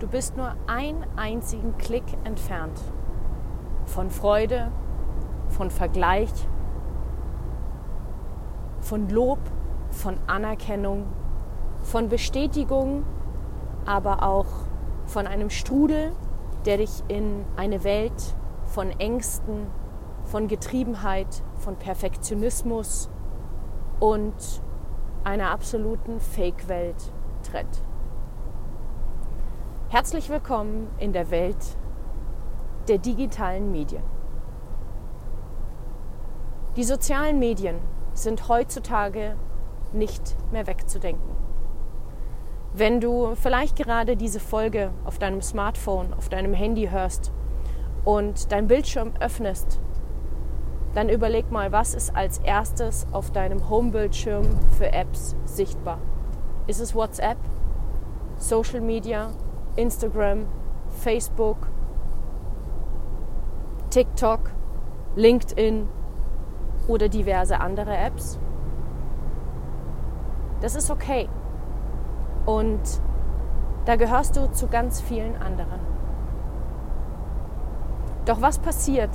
Du 0.00 0.06
bist 0.06 0.34
nur 0.34 0.54
einen 0.66 1.04
einzigen 1.16 1.76
Klick 1.76 2.04
entfernt 2.24 2.80
von 3.84 4.08
Freude, 4.08 4.72
von 5.50 5.70
Vergleich, 5.70 6.30
von 8.80 9.10
Lob, 9.10 9.40
von 9.90 10.16
Anerkennung, 10.26 11.04
von 11.80 12.08
Bestätigung, 12.08 13.04
aber 13.84 14.22
auch 14.22 14.46
von 15.04 15.26
einem 15.26 15.50
Strudel, 15.50 16.12
der 16.64 16.78
dich 16.78 17.02
in 17.08 17.44
eine 17.56 17.84
Welt 17.84 18.34
von 18.64 18.88
Ängsten, 18.98 19.66
von 20.24 20.48
Getriebenheit, 20.48 21.42
von 21.56 21.76
Perfektionismus 21.76 23.10
und 23.98 24.62
einer 25.24 25.50
absoluten 25.50 26.20
Fake-Welt 26.20 27.12
trennt. 27.42 27.82
Herzlich 29.92 30.30
willkommen 30.30 30.86
in 31.00 31.12
der 31.12 31.32
Welt 31.32 31.56
der 32.86 32.98
digitalen 32.98 33.72
Medien. 33.72 34.04
Die 36.76 36.84
sozialen 36.84 37.40
Medien 37.40 37.80
sind 38.14 38.48
heutzutage 38.48 39.34
nicht 39.92 40.36
mehr 40.52 40.68
wegzudenken. 40.68 41.34
Wenn 42.72 43.00
du 43.00 43.34
vielleicht 43.34 43.74
gerade 43.74 44.16
diese 44.16 44.38
Folge 44.38 44.92
auf 45.04 45.18
deinem 45.18 45.42
Smartphone, 45.42 46.14
auf 46.14 46.28
deinem 46.28 46.54
Handy 46.54 46.88
hörst 46.88 47.32
und 48.04 48.52
dein 48.52 48.68
Bildschirm 48.68 49.14
öffnest, 49.18 49.80
dann 50.94 51.08
überleg 51.08 51.50
mal, 51.50 51.72
was 51.72 51.94
ist 51.94 52.14
als 52.14 52.38
erstes 52.38 53.08
auf 53.10 53.32
deinem 53.32 53.68
Homebildschirm 53.68 54.44
für 54.78 54.92
Apps 54.92 55.34
sichtbar? 55.46 55.98
Ist 56.68 56.78
es 56.78 56.94
WhatsApp, 56.94 57.38
Social 58.36 58.80
Media, 58.80 59.32
Instagram, 59.76 60.46
Facebook, 60.90 61.56
TikTok, 63.90 64.50
LinkedIn 65.16 65.88
oder 66.88 67.08
diverse 67.08 67.60
andere 67.60 67.96
Apps? 67.96 68.38
Das 70.60 70.74
ist 70.74 70.90
okay. 70.90 71.28
Und 72.46 72.80
da 73.86 73.96
gehörst 73.96 74.36
du 74.36 74.50
zu 74.52 74.68
ganz 74.68 75.00
vielen 75.00 75.36
anderen. 75.36 75.80
Doch 78.26 78.40
was 78.42 78.58
passiert, 78.58 79.10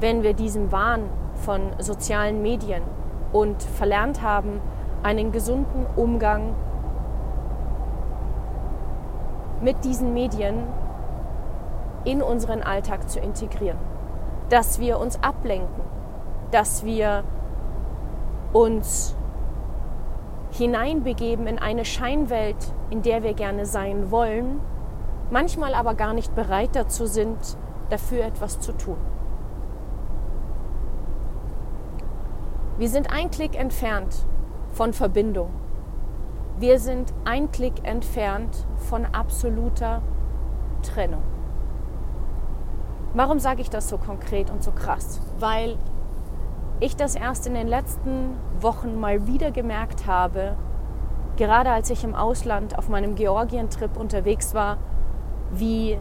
wenn 0.00 0.22
wir 0.22 0.32
diesem 0.32 0.72
Wahn 0.72 1.02
von 1.34 1.60
sozialen 1.78 2.42
Medien 2.42 2.82
und 3.32 3.62
verlernt 3.62 4.22
haben, 4.22 4.60
einen 5.02 5.32
gesunden 5.32 5.86
Umgang 5.96 6.42
mit 6.48 6.67
diesen 9.84 10.14
Medien 10.14 10.64
in 12.04 12.22
unseren 12.22 12.62
Alltag 12.62 13.08
zu 13.08 13.20
integrieren? 13.20 13.78
Dass 14.48 14.78
wir 14.80 14.98
uns 14.98 15.22
ablenken, 15.22 15.82
dass 16.50 16.84
wir 16.84 17.24
uns 18.52 19.14
hineinbegeben 20.50 21.46
in 21.46 21.58
eine 21.58 21.84
Scheinwelt, 21.84 22.56
in 22.90 23.02
der 23.02 23.22
wir 23.22 23.34
gerne 23.34 23.66
sein 23.66 24.10
wollen, 24.10 24.60
manchmal 25.30 25.74
aber 25.74 25.94
gar 25.94 26.14
nicht 26.14 26.34
bereit 26.34 26.70
dazu 26.72 27.06
sind, 27.06 27.36
dafür 27.90 28.24
etwas 28.24 28.60
zu 28.60 28.72
tun. 28.72 28.96
Wir 32.78 32.88
sind 32.88 33.12
ein 33.12 33.30
Klick 33.30 33.58
entfernt 33.58 34.24
von 34.70 34.92
Verbindung. 34.92 35.50
Wir 36.60 36.80
sind 36.80 37.14
ein 37.24 37.52
Klick 37.52 37.84
entfernt 37.86 38.66
von 38.88 39.04
absoluter 39.04 40.02
Trennung. 40.82 41.22
Warum 43.14 43.38
sage 43.38 43.60
ich 43.60 43.70
das 43.70 43.88
so 43.88 43.96
konkret 43.96 44.50
und 44.50 44.64
so 44.64 44.72
krass? 44.72 45.20
Weil 45.38 45.78
ich 46.80 46.96
das 46.96 47.14
erst 47.14 47.46
in 47.46 47.54
den 47.54 47.68
letzten 47.68 48.36
Wochen 48.60 48.98
mal 48.98 49.28
wieder 49.28 49.52
gemerkt 49.52 50.08
habe, 50.08 50.56
gerade 51.36 51.70
als 51.70 51.90
ich 51.90 52.02
im 52.02 52.16
Ausland 52.16 52.76
auf 52.76 52.88
meinem 52.88 53.14
Georgien-Trip 53.14 53.96
unterwegs 53.96 54.52
war, 54.52 54.78
wie 55.52 55.96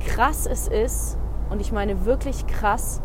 krass 0.00 0.46
es 0.46 0.66
ist, 0.66 1.16
und 1.50 1.60
ich 1.60 1.70
meine 1.70 2.04
wirklich 2.04 2.48
krass, 2.48 3.00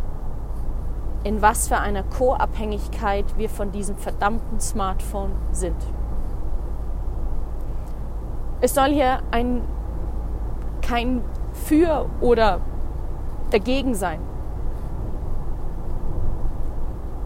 in 1.24 1.40
was 1.44 1.68
für 1.68 1.78
einer 1.78 2.02
Co-Abhängigkeit 2.02 3.38
wir 3.38 3.50
von 3.50 3.72
diesem 3.72 3.96
verdammten 3.96 4.60
Smartphone 4.60 5.34
sind. 5.52 5.78
Es 8.64 8.74
soll 8.74 8.92
hier 8.94 9.20
ein, 9.32 9.62
kein 10.82 11.22
Für 11.52 12.06
oder 12.22 12.62
dagegen 13.52 13.94
sein 13.94 14.20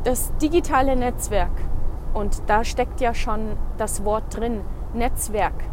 das 0.08 0.32
digitale 0.38 0.96
Netzwerk, 0.96 1.52
und 2.14 2.42
da 2.48 2.64
steckt 2.64 3.02
ja 3.02 3.14
schon 3.14 3.58
das 3.78 4.06
Wort 4.06 4.38
drin, 4.38 4.62
Netzwerk, 4.94 5.66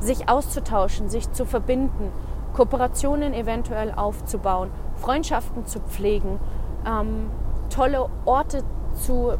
sich 0.00 0.28
auszutauschen, 0.28 1.08
sich 1.08 1.30
zu 1.30 1.44
verbinden, 1.44 2.10
Kooperationen 2.52 3.32
eventuell 3.32 3.92
aufzubauen, 3.94 4.70
Freundschaften 4.96 5.66
zu 5.66 5.78
pflegen, 5.78 6.40
ähm, 6.84 7.30
tolle 7.70 8.08
Orte 8.24 8.64
zu 8.94 9.34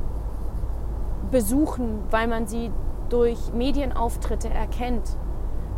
besuchen, 1.33 2.05
weil 2.13 2.29
man 2.29 2.47
sie 2.47 2.71
durch 3.09 3.53
Medienauftritte 3.53 4.49
erkennt. 4.49 5.17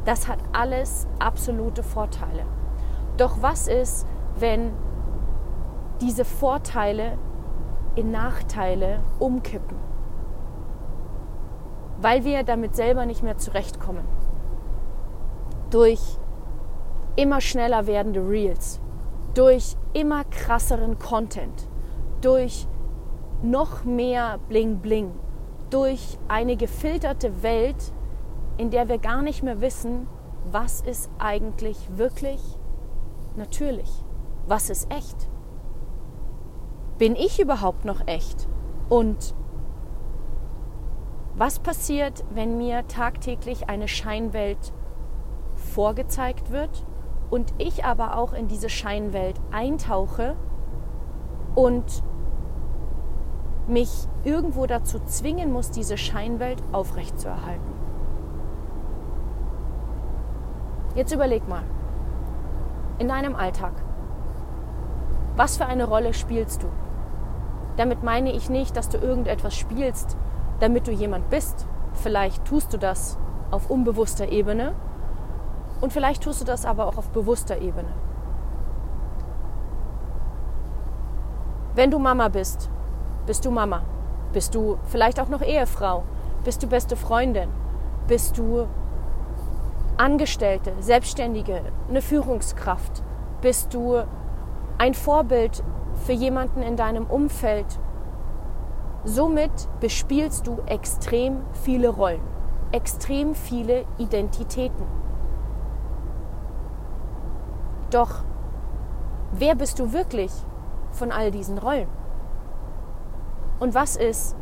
Das 0.09 0.27
hat 0.27 0.39
alles 0.55 1.07
absolute 1.19 1.83
Vorteile. 1.83 2.47
Doch 3.19 3.43
was 3.43 3.69
ist, 3.69 4.07
wenn 4.39 4.73
diese 6.01 6.25
Vorteile 6.25 7.19
in 7.95 8.11
Nachteile 8.11 9.01
umkippen, 9.19 9.77
weil 12.01 12.25
wir 12.25 12.43
damit 12.43 12.75
selber 12.75 13.05
nicht 13.05 13.23
mehr 13.23 13.37
zurechtkommen. 13.37 14.09
Durch 15.69 16.01
immer 17.17 17.43
schneller 17.43 17.87
werdende 17.87 18.27
Reels, 18.27 18.81
durch 19.35 19.77
immer 19.93 20.25
krasseren 20.25 20.99
Content, 20.99 21.69
durch 22.23 22.67
noch 23.43 23.85
mehr 23.85 24.39
Bling 24.49 24.79
Bling, 24.79 25.11
durch 25.69 26.17
eine 26.29 26.57
gefilterte 26.57 27.43
Welt, 27.43 27.93
in 28.59 28.71
der 28.71 28.89
wir 28.91 28.99
gar 28.99 29.23
nicht 29.23 29.43
mehr 29.43 29.63
wissen, 29.63 30.07
was 30.51 30.83
ist 30.83 31.11
eigentlich 31.19 31.79
wirklich 31.97 32.41
natürlich, 33.37 33.91
was 34.47 34.69
ist 34.69 34.93
echt 34.93 35.29
bin 36.99 37.15
ich 37.15 37.41
überhaupt 37.41 37.85
noch 37.85 38.07
echt? 38.07 38.49
Und 38.89 39.35
was 41.37 41.61
passiert, 41.61 42.25
wenn 42.35 42.59
mir 42.59 42.87
tagtäglich 42.89 43.69
eine 43.69 43.87
Scheinwelt 43.87 44.73
vorgezeigt 45.55 46.51
wird 46.51 46.85
und 47.31 47.55
ich 47.59 47.85
aber 47.85 48.17
auch 48.17 48.33
in 48.33 48.49
diese 48.49 48.69
Scheinwelt 48.69 49.41
eintauche 49.53 50.37
und 51.55 52.03
mich 53.69 54.09
irgendwo 54.25 54.67
dazu 54.67 54.99
zwingen 55.05 55.53
muss, 55.53 55.71
diese 55.71 55.97
Scheinwelt 55.97 56.61
aufrechtzuerhalten? 56.73 57.78
Jetzt 60.99 61.13
überleg 61.13 61.47
mal, 61.47 61.63
in 62.99 63.07
deinem 63.07 63.37
Alltag, 63.37 63.71
was 65.37 65.57
für 65.57 65.65
eine 65.65 65.85
Rolle 65.85 66.13
spielst 66.13 66.65
du? 66.65 66.67
Damit 67.77 68.03
meine 68.03 68.33
ich 68.33 68.51
nicht, 68.51 68.77
dass 68.77 68.89
du 68.89 68.99
irgendetwas 68.99 69.55
spielst, 69.55 70.17
damit 70.59 70.89
du 70.89 70.91
jemand 70.91 71.31
bist. 71.31 71.69
Vielleicht 71.93 72.45
tust 72.45 72.73
du 72.73 72.79
das 72.79 73.17
auf 73.53 73.71
unbewusster 73.71 74.33
Ebene 74.33 74.75
und 75.81 75.93
vielleicht 75.93 76.25
tust 76.25 76.41
du 76.41 76.45
das 76.45 76.67
aber 76.67 76.89
auch 76.89 76.97
auf 76.97 77.11
bewusster 77.11 77.59
Ebene. 77.59 77.91
Wenn 81.77 81.93
du 81.93 82.01
Mama 82.01 82.27
bist, 82.27 82.71
bist 83.25 83.45
du 83.45 83.53
Mama. 83.53 83.83
Bist 84.33 84.53
du 84.53 84.79
vielleicht 84.89 85.21
auch 85.21 85.29
noch 85.29 85.43
Ehefrau? 85.43 86.03
Bist 86.43 86.61
du 86.65 86.67
beste 86.67 86.97
Freundin? 86.97 87.51
Bist 88.09 88.37
du 88.37 88.67
Angestellte, 89.99 90.75
Selbstständige, 90.79 91.61
eine 91.89 92.03
Führungskraft? 92.03 93.03
Bist 93.41 93.75
du 93.75 94.05
ein 94.79 94.95
Vorbild 94.95 95.65
für 96.07 96.13
jemanden 96.13 96.63
in 96.63 96.77
deinem 96.77 97.07
Umfeld. 97.07 97.67
Somit 99.03 99.51
bespielst 99.81 100.47
du 100.47 100.59
extrem 100.67 101.41
viele 101.53 101.89
Rollen, 101.89 102.21
extrem 102.71 103.35
viele 103.35 103.85
Identitäten. 103.99 104.87
Doch 107.91 108.23
wer 109.33 109.57
bist 109.57 109.81
du 109.81 109.93
wirklich 109.93 110.33
von 110.93 111.11
all 111.11 111.33
diesen 111.33 111.59
Rollen? 111.59 111.89
Und 113.59 113.75
was 113.75 113.97
ist, 113.97 114.37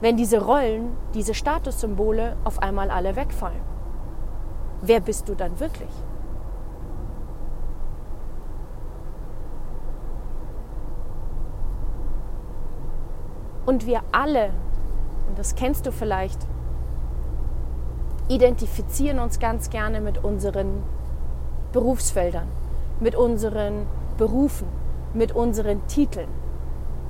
wenn 0.00 0.16
diese 0.16 0.42
Rollen, 0.42 0.96
diese 1.12 1.34
Statussymbole 1.34 2.38
auf 2.44 2.60
einmal 2.60 2.90
alle 2.90 3.16
wegfallen? 3.16 3.71
wer 4.82 5.00
bist 5.00 5.28
du 5.28 5.34
dann 5.34 5.58
wirklich? 5.58 5.90
Und 13.64 13.86
wir 13.86 14.02
alle, 14.10 14.50
und 15.28 15.38
das 15.38 15.54
kennst 15.54 15.86
du 15.86 15.92
vielleicht, 15.92 16.38
identifizieren 18.28 19.20
uns 19.20 19.38
ganz 19.38 19.70
gerne 19.70 20.00
mit 20.00 20.22
unseren 20.22 20.82
Berufsfeldern, 21.72 22.48
mit 23.00 23.14
unseren 23.14 23.86
Berufen, 24.18 24.66
mit 25.14 25.32
unseren 25.32 25.86
Titeln. 25.86 26.28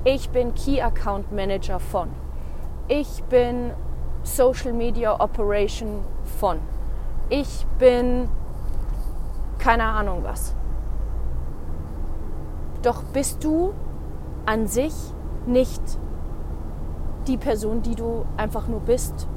Ich 0.03 0.29
bin 0.29 0.53
Key 0.53 0.81
Account 0.81 1.31
Manager 1.31 1.79
von. 1.79 2.09
Ich 2.87 3.23
bin 3.23 3.71
Social 4.23 4.73
Media 4.73 5.19
Operation 5.19 6.01
von 6.39 6.59
ich 7.29 7.65
bin 7.79 8.29
keine 9.59 9.85
Ahnung 9.85 10.23
was. 10.23 10.55
Doch 12.81 13.03
bist 13.03 13.43
du 13.43 13.73
an 14.45 14.67
sich 14.67 14.93
nicht 15.45 15.81
die 17.27 17.37
Person, 17.37 17.81
die 17.81 17.95
du 17.95 18.25
einfach 18.35 18.67
nur 18.67 18.81
bist, 18.81 19.27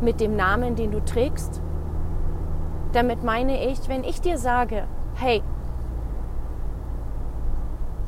mit 0.00 0.20
dem 0.20 0.36
Namen, 0.36 0.76
den 0.76 0.90
du 0.90 1.02
trägst? 1.04 1.62
Damit 2.92 3.24
meine 3.24 3.64
ich, 3.64 3.88
wenn 3.88 4.04
ich 4.04 4.20
dir 4.20 4.36
sage, 4.36 4.84
hey, 5.14 5.42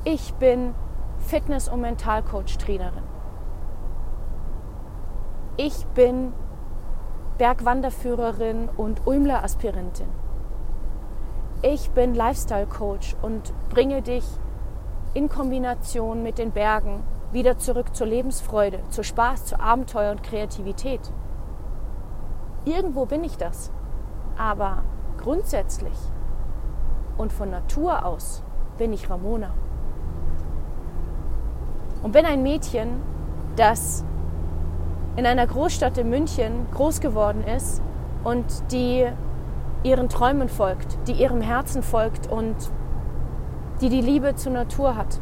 ich 0.04 0.34
bin 0.34 0.74
Fitness- 1.18 1.68
und 1.68 1.80
Mentalcoach-Trainerin. 1.80 3.04
Ich 5.56 5.86
bin 5.94 6.32
Bergwanderführerin 7.42 8.68
und 8.76 9.04
Ulmler-Aspirantin. 9.04 10.06
Ich 11.62 11.90
bin 11.90 12.14
Lifestyle-Coach 12.14 13.16
und 13.20 13.52
bringe 13.68 14.00
dich 14.00 14.24
in 15.14 15.28
Kombination 15.28 16.22
mit 16.22 16.38
den 16.38 16.52
Bergen 16.52 17.02
wieder 17.32 17.58
zurück 17.58 17.96
zur 17.96 18.06
Lebensfreude, 18.06 18.78
zu 18.90 19.02
Spaß, 19.02 19.46
zu 19.46 19.58
Abenteuer 19.58 20.12
und 20.12 20.22
Kreativität. 20.22 21.00
Irgendwo 22.64 23.06
bin 23.06 23.24
ich 23.24 23.36
das. 23.36 23.72
Aber 24.38 24.84
grundsätzlich 25.18 25.98
und 27.18 27.32
von 27.32 27.50
Natur 27.50 28.06
aus 28.06 28.44
bin 28.78 28.92
ich 28.92 29.10
Ramona. 29.10 29.50
Und 32.04 32.12
bin 32.12 32.24
ein 32.24 32.44
Mädchen, 32.44 33.02
das 33.56 34.04
in 35.16 35.26
einer 35.26 35.46
Großstadt 35.46 35.98
in 35.98 36.10
München 36.10 36.66
groß 36.72 37.00
geworden 37.00 37.44
ist 37.44 37.82
und 38.24 38.44
die 38.72 39.06
ihren 39.82 40.08
Träumen 40.08 40.48
folgt, 40.48 40.96
die 41.06 41.12
ihrem 41.12 41.40
Herzen 41.40 41.82
folgt 41.82 42.30
und 42.30 42.54
die 43.80 43.88
die 43.88 44.00
Liebe 44.00 44.34
zur 44.36 44.52
Natur 44.52 44.96
hat 44.96 45.20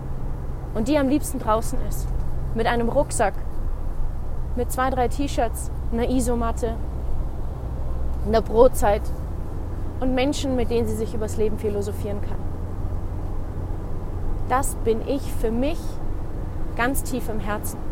und 0.75 0.87
die 0.87 0.99
am 0.99 1.09
liebsten 1.09 1.39
draußen 1.39 1.79
ist, 1.89 2.07
mit 2.55 2.67
einem 2.67 2.89
Rucksack, 2.89 3.35
mit 4.57 4.71
zwei, 4.71 4.91
drei 4.91 5.09
T-Shirts, 5.09 5.71
einer 5.93 6.09
Isomatte, 6.09 6.75
einer 8.27 8.43
Brotzeit 8.43 9.03
und 10.01 10.15
Menschen, 10.15 10.57
mit 10.57 10.71
denen 10.71 10.87
sie 10.87 10.97
sich 10.97 11.15
übers 11.15 11.37
Leben 11.37 11.59
philosophieren 11.59 12.21
kann. 12.21 12.39
Das 14.49 14.75
bin 14.77 15.01
ich 15.07 15.23
für 15.33 15.51
mich 15.51 15.79
ganz 16.77 17.03
tief 17.03 17.29
im 17.29 17.41
Herzen. 17.41 17.90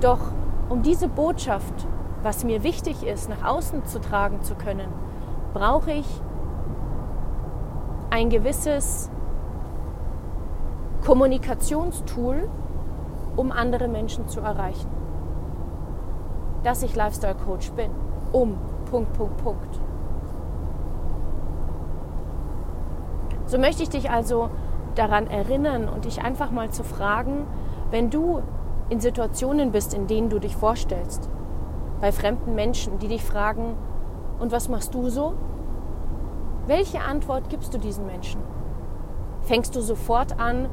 Doch 0.00 0.20
um 0.68 0.82
diese 0.82 1.08
Botschaft, 1.08 1.86
was 2.22 2.44
mir 2.44 2.62
wichtig 2.62 3.04
ist, 3.04 3.28
nach 3.28 3.44
außen 3.44 3.84
zu 3.86 4.00
tragen 4.00 4.42
zu 4.42 4.54
können, 4.54 4.88
brauche 5.54 5.92
ich 5.92 6.06
ein 8.10 8.30
gewisses 8.30 9.10
Kommunikationstool, 11.04 12.48
um 13.36 13.52
andere 13.52 13.88
Menschen 13.88 14.28
zu 14.28 14.40
erreichen. 14.40 14.88
Dass 16.64 16.82
ich 16.82 16.94
Lifestyle 16.96 17.34
Coach 17.34 17.70
bin. 17.72 17.90
Um. 18.32 18.56
Punkt, 18.90 19.12
Punkt, 19.12 19.36
Punkt. 19.44 19.80
So 23.46 23.58
möchte 23.58 23.82
ich 23.82 23.90
dich 23.90 24.10
also 24.10 24.50
daran 24.94 25.26
erinnern 25.26 25.88
und 25.88 26.04
dich 26.04 26.22
einfach 26.22 26.50
mal 26.50 26.70
zu 26.70 26.84
fragen, 26.84 27.46
wenn 27.90 28.10
du 28.10 28.42
in 28.90 29.00
Situationen 29.00 29.72
bist, 29.72 29.94
in 29.94 30.06
denen 30.06 30.30
du 30.30 30.38
dich 30.38 30.56
vorstellst, 30.56 31.28
bei 32.00 32.12
fremden 32.12 32.54
Menschen, 32.54 32.98
die 32.98 33.08
dich 33.08 33.22
fragen, 33.22 33.76
und 34.38 34.52
was 34.52 34.68
machst 34.68 34.94
du 34.94 35.08
so? 35.08 35.34
Welche 36.66 37.00
Antwort 37.00 37.48
gibst 37.48 37.74
du 37.74 37.78
diesen 37.78 38.06
Menschen? 38.06 38.40
Fängst 39.42 39.74
du 39.74 39.80
sofort 39.80 40.38
an, 40.38 40.68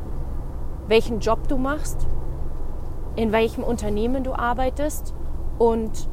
welchen 0.87 1.19
Job 1.19 1.47
du 1.47 1.57
machst, 1.57 2.07
in 3.15 3.31
welchem 3.31 3.63
Unternehmen 3.63 4.23
du 4.23 4.33
arbeitest 4.33 5.13
und 5.57 6.09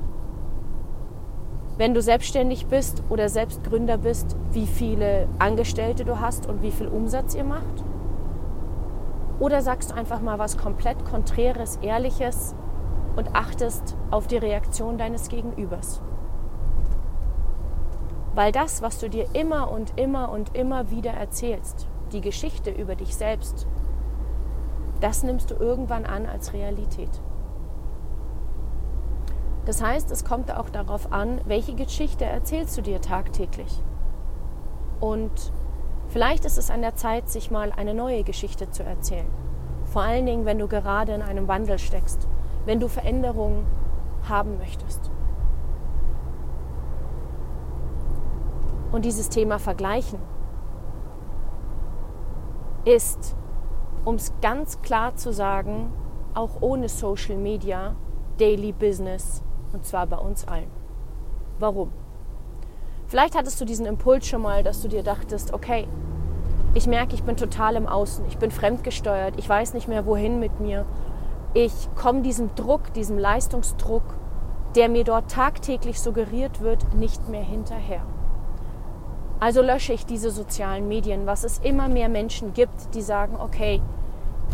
wenn 1.79 1.95
du 1.95 2.03
selbstständig 2.03 2.67
bist 2.67 3.03
oder 3.09 3.29
Selbstgründer 3.29 3.99
bist, 3.99 4.37
wie 4.53 4.67
viele 4.67 5.27
Angestellte 5.39 6.05
du 6.05 6.21
hast 6.21 6.47
und 6.47 6.63
wie 6.63 6.71
viel 6.71 6.87
Umsatz 6.87 7.35
ihr 7.35 7.45
macht? 7.45 7.85
Oder 9.43 9.61
sagst 9.61 9.91
du 9.91 9.97
einfach 9.97 10.21
mal 10.21 10.39
was 10.39 10.57
komplett 10.57 11.05
Konträres, 11.05 11.75
Ehrliches 11.83 12.55
und 13.17 13.35
achtest 13.35 13.97
auf 14.13 14.29
die 14.29 14.37
Reaktion 14.37 14.99
deines 14.99 15.29
Gegenübers? 15.29 16.01
Weil 18.37 18.53
das, 18.53 18.83
was 18.83 19.01
du 19.01 19.11
dir 19.11 19.27
immer 19.35 19.69
und 19.73 19.99
immer 19.99 20.31
und 20.31 20.55
immer 20.55 20.93
wieder 20.93 21.11
erzählst, 21.11 21.89
die 22.13 22.21
Geschichte 22.21 22.71
über 22.71 22.95
dich 22.95 23.17
selbst, 23.17 23.67
das 25.01 25.25
nimmst 25.25 25.51
du 25.51 25.57
irgendwann 25.57 26.07
an 26.07 26.27
als 26.27 26.53
Realität. 26.53 27.21
Das 29.65 29.83
heißt, 29.83 30.13
es 30.13 30.25
kommt 30.25 30.57
auch 30.57 30.71
darauf 30.71 31.13
an, 31.13 31.41
welche 31.47 31.75
Geschichte 31.75 32.25
erzählst 32.25 32.79
du 32.79 32.83
dir 32.83 33.01
tagtäglich. 33.01 33.83
Und 35.01 35.53
Vielleicht 36.13 36.45
ist 36.45 36.59
es 36.59 36.71
an 36.71 36.83
der 36.83 36.95
Zeit, 36.95 37.31
sich 37.31 37.51
mal 37.51 37.73
eine 37.73 37.95
neue 37.95 38.23
Geschichte 38.23 38.71
zu 38.71 38.83
erzählen. 38.83 39.27
Vor 39.87 40.03
allen 40.03 40.27
Dingen, 40.27 40.45
wenn 40.45 40.59
du 40.59 40.69
gerade 40.69 41.15
in 41.15 41.23
einem 41.23 41.49
Wandel 41.49 41.79
steckst, 41.79 42.29
wenn 42.67 42.81
du 42.81 42.89
Veränderungen 42.89 43.65
haben 44.29 44.59
möchtest. 44.59 45.11
Und 48.93 49.07
dieses 49.07 49.31
Thema 49.31 49.59
Vergleichen 49.59 50.19
ist, 52.85 53.35
um 54.05 54.17
es 54.17 54.35
ganz 54.43 54.83
klar 54.83 55.17
zu 55.17 55.33
sagen, 55.33 55.95
auch 56.35 56.61
ohne 56.61 56.91
Social 56.91 57.39
Media 57.39 57.97
Daily 58.37 58.73
Business 58.73 59.43
und 59.73 59.87
zwar 59.87 60.07
bei 60.07 60.19
uns 60.19 60.47
allen. 60.47 60.71
Warum? 61.59 62.02
Vielleicht 63.13 63.37
hattest 63.37 63.61
du 63.61 63.67
diesen 63.67 63.85
Impuls 63.85 64.27
schon 64.27 64.41
mal, 64.41 64.63
dass 64.63 64.81
du 64.81 64.89
dir 64.89 65.03
dachtest, 65.03 65.53
okay, 65.53 65.87
ich 66.73 66.87
merke, 66.87 67.15
ich 67.15 67.23
bin 67.23 67.37
total 67.37 67.77
im 67.77 67.87
Außen, 67.87 68.25
ich 68.27 68.39
bin 68.39 68.51
fremdgesteuert, 68.51 69.35
ich 69.37 69.47
weiß 69.47 69.75
nicht 69.75 69.87
mehr, 69.87 70.07
wohin 70.07 70.41
mit 70.41 70.61
mir. 70.61 70.87
Ich 71.53 71.91
komme 71.95 72.23
diesem 72.23 72.55
Druck, 72.55 72.95
diesem 72.95 73.19
Leistungsdruck, 73.19 74.03
der 74.77 74.89
mir 74.89 75.05
dort 75.05 75.31
tagtäglich 75.31 76.01
suggeriert 76.01 76.63
wird, 76.63 76.95
nicht 76.95 77.29
mehr 77.29 77.43
hinterher. 77.43 78.01
Also 79.41 79.61
lösche 79.61 79.93
ich 79.93 80.07
diese 80.07 80.31
sozialen 80.31 80.89
Medien, 80.89 81.27
was 81.27 81.45
es 81.45 81.59
immer 81.59 81.89
mehr 81.89 82.09
Menschen 82.09 82.55
gibt, 82.55 82.95
die 82.95 83.03
sagen, 83.03 83.37
okay, 83.39 83.83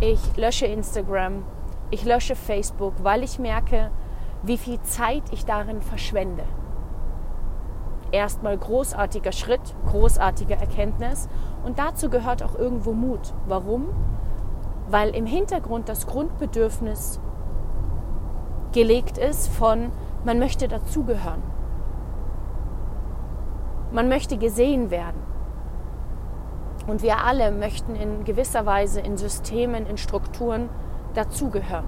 ich 0.01 0.37
lösche 0.37 0.67
Instagram, 0.67 1.45
ich 1.93 2.05
lösche 2.05 2.35
Facebook, 2.35 2.95
weil 3.05 3.23
ich 3.23 3.39
merke, 3.39 3.93
wie 4.43 4.59
viel 4.59 4.83
Zeit 4.83 5.23
ich 5.31 5.45
darin 5.45 5.81
verschwende 5.81 6.43
erstmal 8.13 8.57
großartiger 8.57 9.33
Schritt, 9.33 9.75
großartige 9.87 10.55
Erkenntnis. 10.55 11.29
Und 11.65 11.79
dazu 11.79 12.11
gehört 12.11 12.43
auch 12.43 12.55
irgendwo 12.55 12.93
Mut. 12.93 13.33
Warum? 13.47 13.89
Weil 14.89 15.15
im 15.15 15.27
Hintergrund 15.27 15.89
das 15.89 16.07
Grundbedürfnis 16.07 17.21
gelegt 18.73 19.19
ist 19.19 19.49
von, 19.49 19.91
man 20.25 20.39
möchte 20.39 20.69
dazugehören. 20.69 21.43
Man 23.93 24.09
möchte 24.09 24.37
gesehen 24.37 24.91
werden. 24.91 25.23
Und 26.87 27.03
wir 27.03 27.25
alle 27.25 27.51
möchten 27.51 27.95
in 27.95 28.25
gewisser 28.25 28.65
Weise 28.65 29.01
in 29.01 29.17
Systemen, 29.17 29.87
in 29.87 29.99
Strukturen 29.99 30.69
dazugehören. 31.15 31.85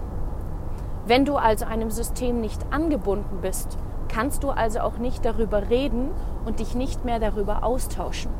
Wenn 1.07 1.25
du 1.25 1.37
also 1.37 1.65
einem 1.65 1.91
System 1.91 2.41
nicht 2.41 2.65
angebunden 2.71 3.39
bist, 3.41 3.79
kannst 4.11 4.43
du 4.43 4.51
also 4.51 4.81
auch 4.81 4.99
nicht 4.99 5.25
darüber 5.25 5.71
reden 5.71 6.11
und 6.45 6.61
dich 6.61 6.75
nicht 6.75 7.05
mehr 7.05 7.19
darüber 7.19 7.65
austauschen. 7.65 8.33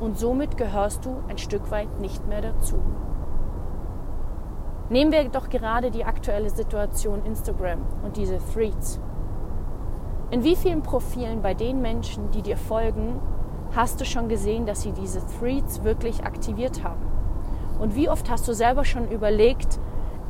Und 0.00 0.18
somit 0.18 0.56
gehörst 0.56 1.04
du 1.04 1.16
ein 1.28 1.38
Stück 1.38 1.70
weit 1.70 2.00
nicht 2.00 2.26
mehr 2.28 2.42
dazu. 2.42 2.78
Nehmen 4.88 5.10
wir 5.10 5.28
doch 5.28 5.48
gerade 5.48 5.90
die 5.90 6.04
aktuelle 6.04 6.50
Situation 6.50 7.24
Instagram 7.24 7.80
und 8.04 8.16
diese 8.16 8.38
Threads. 8.52 9.00
In 10.30 10.44
wie 10.44 10.54
vielen 10.54 10.82
Profilen 10.82 11.42
bei 11.42 11.54
den 11.54 11.82
Menschen, 11.82 12.30
die 12.30 12.42
dir 12.42 12.56
folgen, 12.56 13.20
hast 13.74 14.00
du 14.00 14.04
schon 14.04 14.28
gesehen, 14.28 14.64
dass 14.64 14.82
sie 14.82 14.92
diese 14.92 15.20
Threads 15.38 15.82
wirklich 15.82 16.24
aktiviert 16.24 16.84
haben? 16.84 17.04
Und 17.80 17.96
wie 17.96 18.08
oft 18.08 18.30
hast 18.30 18.46
du 18.46 18.54
selber 18.54 18.84
schon 18.84 19.08
überlegt, 19.08 19.78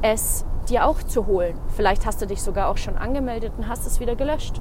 es 0.00 0.46
dir 0.68 0.86
auch 0.86 1.02
zu 1.02 1.26
holen. 1.26 1.58
Vielleicht 1.68 2.06
hast 2.06 2.20
du 2.20 2.26
dich 2.26 2.42
sogar 2.42 2.68
auch 2.68 2.76
schon 2.76 2.96
angemeldet 2.96 3.52
und 3.56 3.68
hast 3.68 3.86
es 3.86 4.00
wieder 4.00 4.16
gelöscht. 4.16 4.60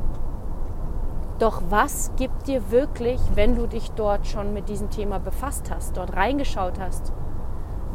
Doch 1.39 1.61
was 1.69 2.11
gibt 2.15 2.47
dir 2.47 2.71
wirklich, 2.71 3.19
wenn 3.33 3.55
du 3.55 3.67
dich 3.67 3.91
dort 3.91 4.25
schon 4.25 4.53
mit 4.53 4.69
diesem 4.69 4.89
Thema 4.89 5.19
befasst 5.19 5.69
hast, 5.69 5.97
dort 5.97 6.15
reingeschaut 6.15 6.79
hast, 6.79 7.11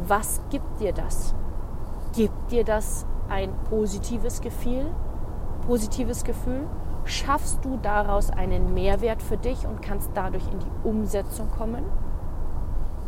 was 0.07 0.41
gibt 0.51 0.79
dir 0.79 0.93
das? 0.93 1.33
Gibt 2.13 2.51
dir 2.51 2.63
das 2.63 3.05
ein 3.29 3.51
positives 3.69 4.41
Gefühl? 4.41 4.85
Positives 5.65 6.23
Gefühl? 6.23 6.67
Schaffst 7.05 7.65
du 7.65 7.79
daraus 7.81 8.29
einen 8.29 8.75
Mehrwert 8.75 9.23
für 9.23 9.37
dich 9.37 9.65
und 9.65 9.81
kannst 9.81 10.11
dadurch 10.13 10.43
in 10.51 10.59
die 10.59 10.87
Umsetzung 10.87 11.49
kommen? 11.49 11.83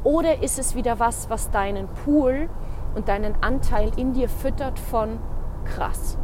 Oder 0.03 0.41
ist 0.41 0.57
es 0.57 0.73
wieder 0.73 0.99
was, 0.99 1.29
was 1.29 1.51
deinen 1.51 1.87
Pool 1.87 2.49
und 2.95 3.07
deinen 3.07 3.35
Anteil 3.41 3.91
in 3.97 4.13
dir 4.13 4.29
füttert 4.29 4.79
von 4.79 5.19
krass? 5.63 6.17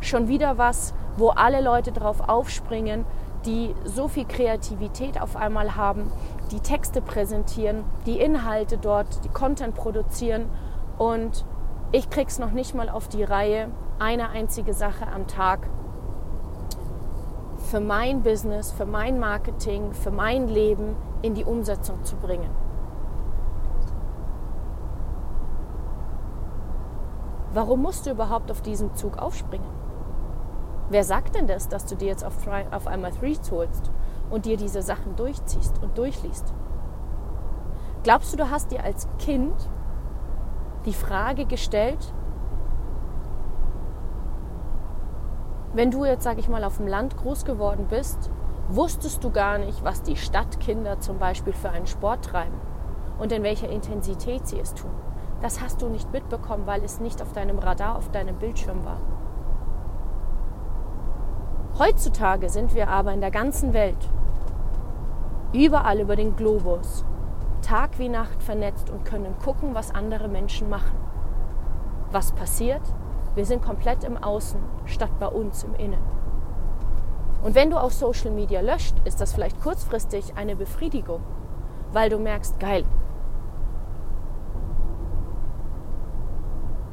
Schon 0.00 0.28
wieder 0.28 0.56
was, 0.58 0.94
wo 1.16 1.28
alle 1.30 1.60
Leute 1.60 1.92
drauf 1.92 2.28
aufspringen, 2.28 3.04
die 3.46 3.74
so 3.84 4.08
viel 4.08 4.24
Kreativität 4.24 5.20
auf 5.20 5.36
einmal 5.36 5.76
haben, 5.76 6.10
die 6.50 6.60
Texte 6.60 7.02
präsentieren, 7.02 7.84
die 8.06 8.18
Inhalte 8.20 8.78
dort, 8.78 9.24
die 9.24 9.28
Content 9.28 9.74
produzieren 9.74 10.46
und 10.98 11.44
ich 11.92 12.10
krieg's 12.10 12.38
noch 12.38 12.50
nicht 12.50 12.74
mal 12.74 12.88
auf 12.88 13.08
die 13.08 13.22
Reihe, 13.22 13.68
eine 13.98 14.30
einzige 14.30 14.74
Sache 14.74 15.06
am 15.06 15.26
Tag 15.26 15.68
für 17.58 17.80
mein 17.80 18.22
Business, 18.22 18.72
für 18.72 18.86
mein 18.86 19.18
Marketing, 19.18 19.92
für 19.92 20.10
mein 20.10 20.48
Leben 20.48 20.96
in 21.22 21.34
die 21.34 21.44
Umsetzung 21.44 22.04
zu 22.04 22.16
bringen. 22.16 22.50
Warum 27.52 27.82
musst 27.82 28.06
du 28.06 28.10
überhaupt 28.10 28.50
auf 28.50 28.62
diesen 28.62 28.94
Zug 28.94 29.18
aufspringen? 29.18 29.83
Wer 30.90 31.04
sagt 31.04 31.34
denn 31.34 31.46
das, 31.46 31.68
dass 31.68 31.86
du 31.86 31.96
dir 31.96 32.08
jetzt 32.08 32.24
auf, 32.24 32.34
auf 32.70 32.86
einmal 32.86 33.12
Threes 33.12 33.50
holst 33.50 33.90
und 34.30 34.44
dir 34.44 34.56
diese 34.56 34.82
Sachen 34.82 35.16
durchziehst 35.16 35.82
und 35.82 35.96
durchliest? 35.96 36.52
Glaubst 38.02 38.32
du, 38.32 38.36
du 38.36 38.50
hast 38.50 38.70
dir 38.70 38.84
als 38.84 39.08
Kind 39.18 39.54
die 40.84 40.92
Frage 40.92 41.46
gestellt, 41.46 42.12
wenn 45.72 45.90
du 45.90 46.04
jetzt, 46.04 46.22
sag 46.22 46.38
ich 46.38 46.48
mal, 46.48 46.62
auf 46.64 46.76
dem 46.76 46.86
Land 46.86 47.16
groß 47.16 47.44
geworden 47.44 47.86
bist, 47.88 48.30
wusstest 48.68 49.24
du 49.24 49.30
gar 49.30 49.58
nicht, 49.58 49.82
was 49.84 50.02
die 50.02 50.16
Stadtkinder 50.16 51.00
zum 51.00 51.18
Beispiel 51.18 51.52
für 51.52 51.70
einen 51.70 51.86
Sport 51.86 52.26
treiben 52.26 52.60
und 53.18 53.32
in 53.32 53.42
welcher 53.42 53.68
Intensität 53.68 54.46
sie 54.46 54.60
es 54.60 54.74
tun. 54.74 54.90
Das 55.40 55.60
hast 55.60 55.82
du 55.82 55.88
nicht 55.88 56.12
mitbekommen, 56.12 56.66
weil 56.66 56.84
es 56.84 57.00
nicht 57.00 57.20
auf 57.22 57.32
deinem 57.32 57.58
Radar, 57.58 57.96
auf 57.96 58.10
deinem 58.10 58.36
Bildschirm 58.36 58.84
war. 58.84 58.98
Heutzutage 61.76 62.50
sind 62.50 62.72
wir 62.76 62.88
aber 62.88 63.12
in 63.12 63.20
der 63.20 63.32
ganzen 63.32 63.72
Welt, 63.72 63.98
überall 65.52 65.98
über 65.98 66.14
den 66.14 66.36
Globus, 66.36 67.04
Tag 67.62 67.98
wie 67.98 68.08
Nacht 68.08 68.44
vernetzt 68.44 68.90
und 68.90 69.04
können 69.04 69.34
gucken, 69.42 69.74
was 69.74 69.92
andere 69.92 70.28
Menschen 70.28 70.68
machen. 70.68 70.96
Was 72.12 72.30
passiert? 72.30 72.82
Wir 73.34 73.44
sind 73.44 73.60
komplett 73.60 74.04
im 74.04 74.16
Außen 74.16 74.60
statt 74.84 75.10
bei 75.18 75.26
uns 75.26 75.64
im 75.64 75.74
Innen. 75.74 75.98
Und 77.42 77.56
wenn 77.56 77.70
du 77.70 77.76
auf 77.76 77.92
Social 77.92 78.30
Media 78.30 78.60
löscht, 78.60 78.94
ist 79.04 79.20
das 79.20 79.32
vielleicht 79.32 79.60
kurzfristig 79.60 80.36
eine 80.36 80.54
Befriedigung, 80.54 81.22
weil 81.92 82.08
du 82.08 82.18
merkst, 82.20 82.60
geil. 82.60 82.84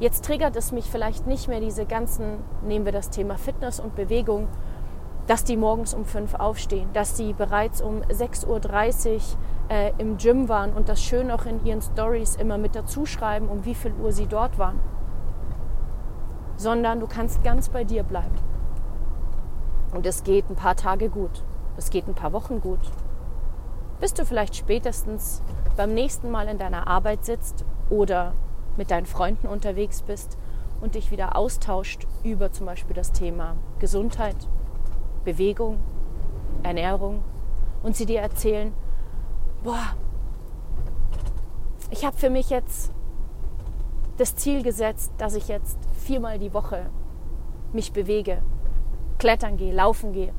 Jetzt 0.00 0.24
triggert 0.24 0.56
es 0.56 0.72
mich 0.72 0.90
vielleicht 0.90 1.28
nicht 1.28 1.46
mehr 1.46 1.60
diese 1.60 1.86
ganzen, 1.86 2.42
nehmen 2.66 2.84
wir 2.84 2.90
das 2.90 3.10
Thema 3.10 3.38
Fitness 3.38 3.78
und 3.78 3.94
Bewegung, 3.94 4.48
dass 5.26 5.44
die 5.44 5.56
morgens 5.56 5.94
um 5.94 6.04
fünf 6.04 6.34
aufstehen, 6.34 6.88
dass 6.92 7.16
sie 7.16 7.32
bereits 7.32 7.80
um 7.80 8.02
6.30 8.02 8.46
Uhr 8.48 9.20
äh, 9.68 9.92
im 9.98 10.16
Gym 10.16 10.48
waren 10.48 10.72
und 10.72 10.88
das 10.88 11.02
schön 11.02 11.30
auch 11.30 11.46
in 11.46 11.64
ihren 11.64 11.80
Stories 11.80 12.36
immer 12.36 12.58
mit 12.58 12.74
dazu 12.74 13.06
schreiben, 13.06 13.48
um 13.48 13.64
wie 13.64 13.74
viel 13.74 13.92
Uhr 13.94 14.12
sie 14.12 14.26
dort 14.26 14.58
waren. 14.58 14.80
Sondern 16.56 17.00
du 17.00 17.06
kannst 17.06 17.42
ganz 17.44 17.68
bei 17.68 17.84
dir 17.84 18.02
bleiben. 18.02 18.36
Und 19.92 20.06
es 20.06 20.24
geht 20.24 20.48
ein 20.50 20.56
paar 20.56 20.76
Tage 20.76 21.08
gut. 21.08 21.44
Es 21.76 21.90
geht 21.90 22.08
ein 22.08 22.14
paar 22.14 22.32
Wochen 22.32 22.60
gut. 22.60 22.80
Bis 24.00 24.14
du 24.14 24.24
vielleicht 24.24 24.56
spätestens 24.56 25.42
beim 25.76 25.94
nächsten 25.94 26.30
Mal 26.30 26.48
in 26.48 26.58
deiner 26.58 26.88
Arbeit 26.88 27.24
sitzt 27.24 27.64
oder 27.88 28.34
mit 28.76 28.90
deinen 28.90 29.06
Freunden 29.06 29.46
unterwegs 29.46 30.02
bist 30.02 30.36
und 30.80 30.94
dich 30.94 31.10
wieder 31.10 31.36
austauscht 31.36 32.06
über 32.24 32.50
zum 32.52 32.66
Beispiel 32.66 32.96
das 32.96 33.12
Thema 33.12 33.56
Gesundheit 33.78 34.36
Bewegung, 35.24 35.78
Ernährung 36.62 37.22
und 37.82 37.96
sie 37.96 38.06
dir 38.06 38.20
erzählen, 38.20 38.72
boah, 39.62 39.94
ich 41.90 42.04
habe 42.04 42.16
für 42.16 42.30
mich 42.30 42.50
jetzt 42.50 42.92
das 44.16 44.36
Ziel 44.36 44.62
gesetzt, 44.62 45.12
dass 45.18 45.34
ich 45.34 45.48
jetzt 45.48 45.78
viermal 45.98 46.38
die 46.38 46.54
Woche 46.54 46.90
mich 47.72 47.92
bewege, 47.92 48.42
klettern 49.18 49.56
gehe, 49.56 49.72
laufen 49.72 50.12
gehe. 50.12 50.32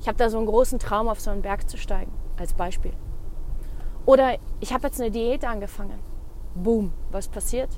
Ich 0.00 0.08
habe 0.08 0.18
da 0.18 0.30
so 0.30 0.38
einen 0.38 0.46
großen 0.46 0.78
Traum, 0.78 1.08
auf 1.08 1.20
so 1.20 1.30
einen 1.30 1.42
Berg 1.42 1.68
zu 1.68 1.76
steigen, 1.76 2.12
als 2.36 2.52
Beispiel. 2.52 2.92
Oder 4.06 4.38
ich 4.60 4.72
habe 4.72 4.86
jetzt 4.86 5.00
eine 5.00 5.10
Diät 5.10 5.44
angefangen. 5.44 5.98
Boom, 6.54 6.92
was 7.10 7.28
passiert? 7.28 7.68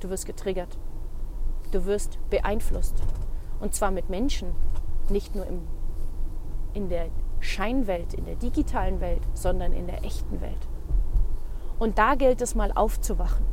Du 0.00 0.10
wirst 0.10 0.26
getriggert. 0.26 0.78
Du 1.70 1.86
wirst 1.86 2.18
beeinflusst. 2.30 3.02
Und 3.60 3.74
zwar 3.74 3.90
mit 3.90 4.10
Menschen, 4.10 4.52
nicht 5.10 5.34
nur 5.34 5.46
im, 5.46 5.62
in 6.72 6.88
der 6.88 7.06
Scheinwelt, 7.40 8.14
in 8.14 8.24
der 8.24 8.36
digitalen 8.36 9.00
Welt, 9.00 9.22
sondern 9.34 9.72
in 9.72 9.86
der 9.86 10.04
echten 10.04 10.40
Welt. 10.40 10.68
Und 11.78 11.98
da 11.98 12.14
gilt 12.14 12.40
es 12.40 12.54
mal 12.54 12.72
aufzuwachen. 12.72 13.44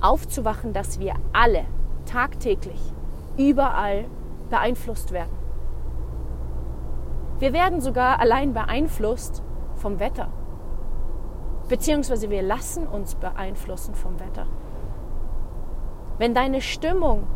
Aufzuwachen, 0.00 0.72
dass 0.72 0.98
wir 0.98 1.14
alle 1.32 1.64
tagtäglich 2.06 2.80
überall 3.36 4.06
beeinflusst 4.50 5.12
werden. 5.12 5.36
Wir 7.38 7.52
werden 7.52 7.80
sogar 7.80 8.20
allein 8.20 8.52
beeinflusst 8.52 9.42
vom 9.76 9.98
Wetter. 9.98 10.28
Beziehungsweise 11.68 12.30
wir 12.30 12.42
lassen 12.42 12.86
uns 12.86 13.14
beeinflussen 13.14 13.94
vom 13.94 14.20
Wetter. 14.20 14.46
Wenn 16.18 16.34
deine 16.34 16.60
Stimmung 16.60 17.26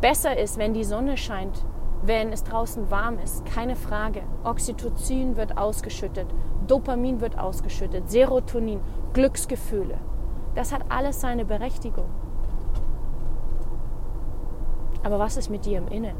besser 0.00 0.36
ist, 0.36 0.58
wenn 0.58 0.74
die 0.74 0.84
Sonne 0.84 1.16
scheint, 1.16 1.64
wenn 2.02 2.32
es 2.32 2.44
draußen 2.44 2.90
warm 2.90 3.18
ist, 3.18 3.44
keine 3.44 3.76
Frage. 3.76 4.22
Oxytocin 4.44 5.36
wird 5.36 5.58
ausgeschüttet, 5.58 6.26
Dopamin 6.66 7.20
wird 7.20 7.38
ausgeschüttet, 7.38 8.10
Serotonin, 8.10 8.80
Glücksgefühle. 9.12 9.98
Das 10.54 10.72
hat 10.72 10.82
alles 10.88 11.20
seine 11.20 11.44
Berechtigung. 11.44 12.06
Aber 15.02 15.18
was 15.18 15.36
ist 15.36 15.50
mit 15.50 15.64
dir 15.64 15.78
im 15.78 15.88
Innen? 15.88 16.16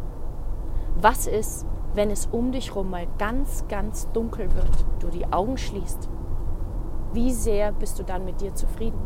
Was 1.00 1.26
ist, 1.26 1.66
wenn 1.94 2.11
es 2.11 2.26
um 2.26 2.52
dich 2.52 2.70
herum 2.70 2.90
mal 2.90 3.06
ganz, 3.18 3.64
ganz 3.68 4.11
dunkel 4.12 4.54
wird, 4.54 4.85
du 5.00 5.08
die 5.08 5.26
Augen 5.32 5.58
schließt? 5.58 6.08
Wie 7.12 7.32
sehr 7.32 7.73
bist 7.73 7.99
du 7.99 8.04
dann 8.04 8.25
mit 8.25 8.40
dir 8.40 8.54
zufrieden? 8.54 8.99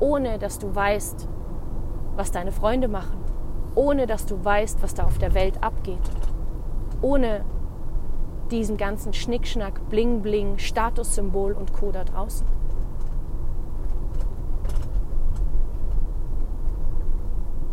Ohne 0.00 0.38
dass 0.38 0.58
du 0.58 0.74
weißt, 0.74 1.28
was 2.16 2.30
deine 2.30 2.52
Freunde 2.52 2.88
machen, 2.88 3.23
ohne 3.74 4.06
dass 4.06 4.26
du 4.26 4.44
weißt, 4.44 4.82
was 4.82 4.94
da 4.94 5.04
auf 5.04 5.18
der 5.18 5.34
Welt 5.34 5.62
abgeht. 5.62 5.98
Ohne 7.02 7.44
diesen 8.50 8.76
ganzen 8.76 9.12
Schnickschnack, 9.12 9.88
Bling 9.88 10.22
Bling, 10.22 10.58
Statussymbol 10.58 11.52
und 11.52 11.72
Co. 11.72 11.90
da 11.90 12.04
draußen. 12.04 12.46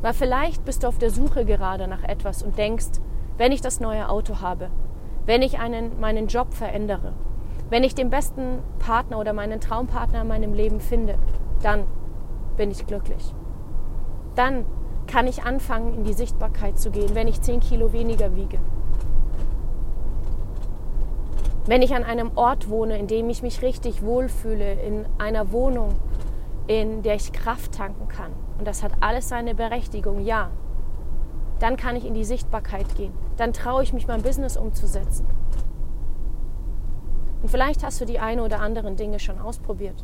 Weil 0.01 0.13
vielleicht 0.13 0.65
bist 0.65 0.83
du 0.83 0.87
auf 0.87 0.97
der 0.97 1.11
Suche 1.11 1.45
gerade 1.45 1.87
nach 1.87 2.03
etwas 2.03 2.41
und 2.41 2.57
denkst, 2.57 2.99
wenn 3.37 3.51
ich 3.51 3.61
das 3.61 3.79
neue 3.79 4.09
Auto 4.09 4.41
habe, 4.41 4.69
wenn 5.25 5.43
ich 5.43 5.59
einen, 5.59 5.99
meinen 5.99 6.27
Job 6.27 6.53
verändere, 6.53 7.13
wenn 7.69 7.83
ich 7.83 7.93
den 7.93 8.09
besten 8.09 8.59
Partner 8.79 9.19
oder 9.19 9.33
meinen 9.33 9.61
Traumpartner 9.61 10.21
in 10.21 10.27
meinem 10.27 10.53
Leben 10.53 10.79
finde, 10.79 11.15
dann 11.61 11.85
bin 12.57 12.71
ich 12.71 12.87
glücklich. 12.87 13.33
Dann 14.35 14.65
kann 15.07 15.27
ich 15.27 15.43
anfangen, 15.43 15.93
in 15.93 16.03
die 16.03 16.13
Sichtbarkeit 16.13 16.79
zu 16.79 16.91
gehen, 16.91 17.15
wenn 17.15 17.27
ich 17.27 17.41
10 17.41 17.59
Kilo 17.59 17.93
weniger 17.93 18.35
wiege. 18.35 18.59
Wenn 21.65 21.81
ich 21.81 21.93
an 21.93 22.03
einem 22.03 22.31
Ort 22.35 22.69
wohne, 22.69 22.97
in 22.97 23.07
dem 23.07 23.29
ich 23.29 23.43
mich 23.43 23.61
richtig 23.61 24.03
wohlfühle, 24.03 24.73
in 24.73 25.05
einer 25.19 25.51
Wohnung, 25.51 25.93
in 26.67 27.03
der 27.03 27.15
ich 27.15 27.31
Kraft 27.31 27.73
tanken 27.73 28.07
kann, 28.07 28.31
und 28.57 28.67
das 28.67 28.83
hat 28.83 28.93
alles 28.99 29.29
seine 29.29 29.53
Berechtigung, 29.53 30.19
ja, 30.21 30.49
dann 31.59 31.77
kann 31.77 31.95
ich 31.95 32.05
in 32.05 32.15
die 32.15 32.25
Sichtbarkeit 32.25 32.95
gehen. 32.95 33.13
Dann 33.37 33.53
traue 33.53 33.83
ich 33.83 33.93
mich, 33.93 34.07
mein 34.07 34.23
Business 34.23 34.57
umzusetzen. 34.57 35.27
Und 37.41 37.49
vielleicht 37.49 37.83
hast 37.83 38.01
du 38.01 38.05
die 38.05 38.19
eine 38.19 38.43
oder 38.43 38.59
anderen 38.59 38.95
Dinge 38.95 39.19
schon 39.19 39.39
ausprobiert. 39.39 40.03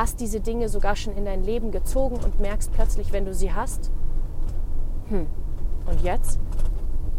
Hast 0.00 0.18
diese 0.20 0.40
Dinge 0.40 0.70
sogar 0.70 0.96
schon 0.96 1.14
in 1.14 1.26
dein 1.26 1.44
Leben 1.44 1.72
gezogen 1.72 2.16
und 2.16 2.40
merkst 2.40 2.72
plötzlich, 2.72 3.12
wenn 3.12 3.26
du 3.26 3.34
sie 3.34 3.52
hast, 3.52 3.90
hm, 5.10 5.26
und 5.84 6.00
jetzt? 6.00 6.40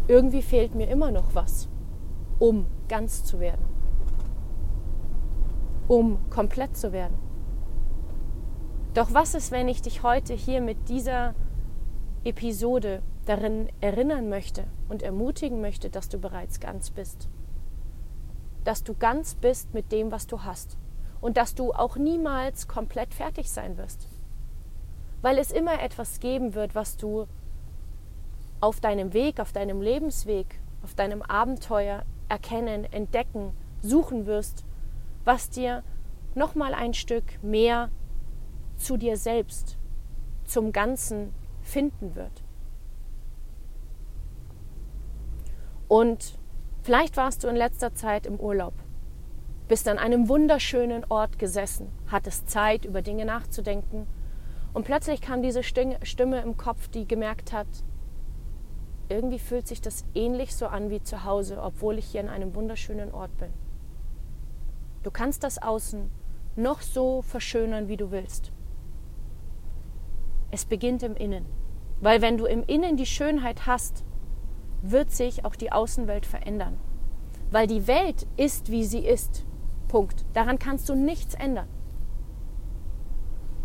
Irgendwie 0.08 0.42
fehlt 0.42 0.74
mir 0.74 0.88
immer 0.88 1.12
noch 1.12 1.32
was, 1.36 1.68
um 2.40 2.66
ganz 2.88 3.22
zu 3.22 3.38
werden, 3.38 3.64
um 5.86 6.18
komplett 6.28 6.76
zu 6.76 6.92
werden. 6.92 7.16
Doch 8.94 9.14
was 9.14 9.36
ist, 9.36 9.52
wenn 9.52 9.68
ich 9.68 9.80
dich 9.80 10.02
heute 10.02 10.34
hier 10.34 10.60
mit 10.60 10.88
dieser 10.88 11.36
Episode 12.24 13.00
darin 13.26 13.68
erinnern 13.80 14.28
möchte 14.28 14.64
und 14.88 15.04
ermutigen 15.04 15.60
möchte, 15.60 15.88
dass 15.88 16.08
du 16.08 16.18
bereits 16.18 16.58
ganz 16.58 16.90
bist? 16.90 17.28
Dass 18.64 18.82
du 18.82 18.94
ganz 18.94 19.36
bist 19.36 19.72
mit 19.72 19.92
dem, 19.92 20.10
was 20.10 20.26
du 20.26 20.42
hast 20.42 20.76
und 21.22 21.38
dass 21.38 21.54
du 21.54 21.72
auch 21.72 21.96
niemals 21.96 22.68
komplett 22.68 23.14
fertig 23.14 23.50
sein 23.50 23.78
wirst. 23.78 24.08
Weil 25.22 25.38
es 25.38 25.52
immer 25.52 25.80
etwas 25.80 26.20
geben 26.20 26.54
wird, 26.54 26.74
was 26.74 26.98
du 26.98 27.26
auf 28.60 28.80
deinem 28.80 29.14
Weg, 29.14 29.40
auf 29.40 29.52
deinem 29.52 29.80
Lebensweg, 29.80 30.60
auf 30.82 30.94
deinem 30.94 31.22
Abenteuer 31.22 32.02
erkennen, 32.28 32.84
entdecken, 32.92 33.52
suchen 33.80 34.26
wirst, 34.26 34.64
was 35.24 35.48
dir 35.48 35.84
nochmal 36.34 36.74
ein 36.74 36.92
Stück 36.92 37.42
mehr 37.42 37.90
zu 38.76 38.96
dir 38.96 39.16
selbst, 39.16 39.78
zum 40.44 40.72
Ganzen 40.72 41.32
finden 41.60 42.16
wird. 42.16 42.42
Und 45.86 46.36
vielleicht 46.82 47.16
warst 47.16 47.44
du 47.44 47.48
in 47.48 47.54
letzter 47.54 47.94
Zeit 47.94 48.26
im 48.26 48.40
Urlaub 48.40 48.74
bist 49.68 49.88
an 49.88 49.98
einem 49.98 50.28
wunderschönen 50.28 51.04
Ort 51.08 51.38
gesessen, 51.38 51.88
hattest 52.08 52.50
Zeit, 52.50 52.84
über 52.84 53.02
Dinge 53.02 53.24
nachzudenken. 53.24 54.06
Und 54.72 54.84
plötzlich 54.84 55.20
kam 55.20 55.42
diese 55.42 55.62
Stimme 55.62 56.40
im 56.42 56.56
Kopf, 56.56 56.88
die 56.88 57.06
gemerkt 57.06 57.52
hat, 57.52 57.68
irgendwie 59.08 59.38
fühlt 59.38 59.68
sich 59.68 59.80
das 59.80 60.04
ähnlich 60.14 60.56
so 60.56 60.66
an 60.66 60.90
wie 60.90 61.02
zu 61.02 61.24
Hause, 61.24 61.62
obwohl 61.62 61.98
ich 61.98 62.06
hier 62.06 62.22
an 62.22 62.28
einem 62.28 62.54
wunderschönen 62.54 63.12
Ort 63.12 63.36
bin. 63.36 63.50
Du 65.02 65.10
kannst 65.10 65.44
das 65.44 65.60
Außen 65.60 66.10
noch 66.56 66.80
so 66.80 67.22
verschönern, 67.22 67.88
wie 67.88 67.96
du 67.96 68.10
willst. 68.10 68.52
Es 70.50 70.64
beginnt 70.64 71.02
im 71.02 71.16
Innen. 71.16 71.46
Weil 72.00 72.20
wenn 72.20 72.36
du 72.36 72.46
im 72.46 72.64
Innen 72.64 72.96
die 72.96 73.06
Schönheit 73.06 73.66
hast, 73.66 74.04
wird 74.82 75.10
sich 75.10 75.44
auch 75.44 75.56
die 75.56 75.72
Außenwelt 75.72 76.26
verändern. 76.26 76.78
Weil 77.50 77.66
die 77.66 77.86
Welt 77.86 78.26
ist, 78.36 78.70
wie 78.70 78.84
sie 78.84 79.06
ist. 79.06 79.44
Punkt. 79.92 80.24
Daran 80.32 80.58
kannst 80.58 80.88
du 80.88 80.94
nichts 80.94 81.34
ändern. 81.34 81.68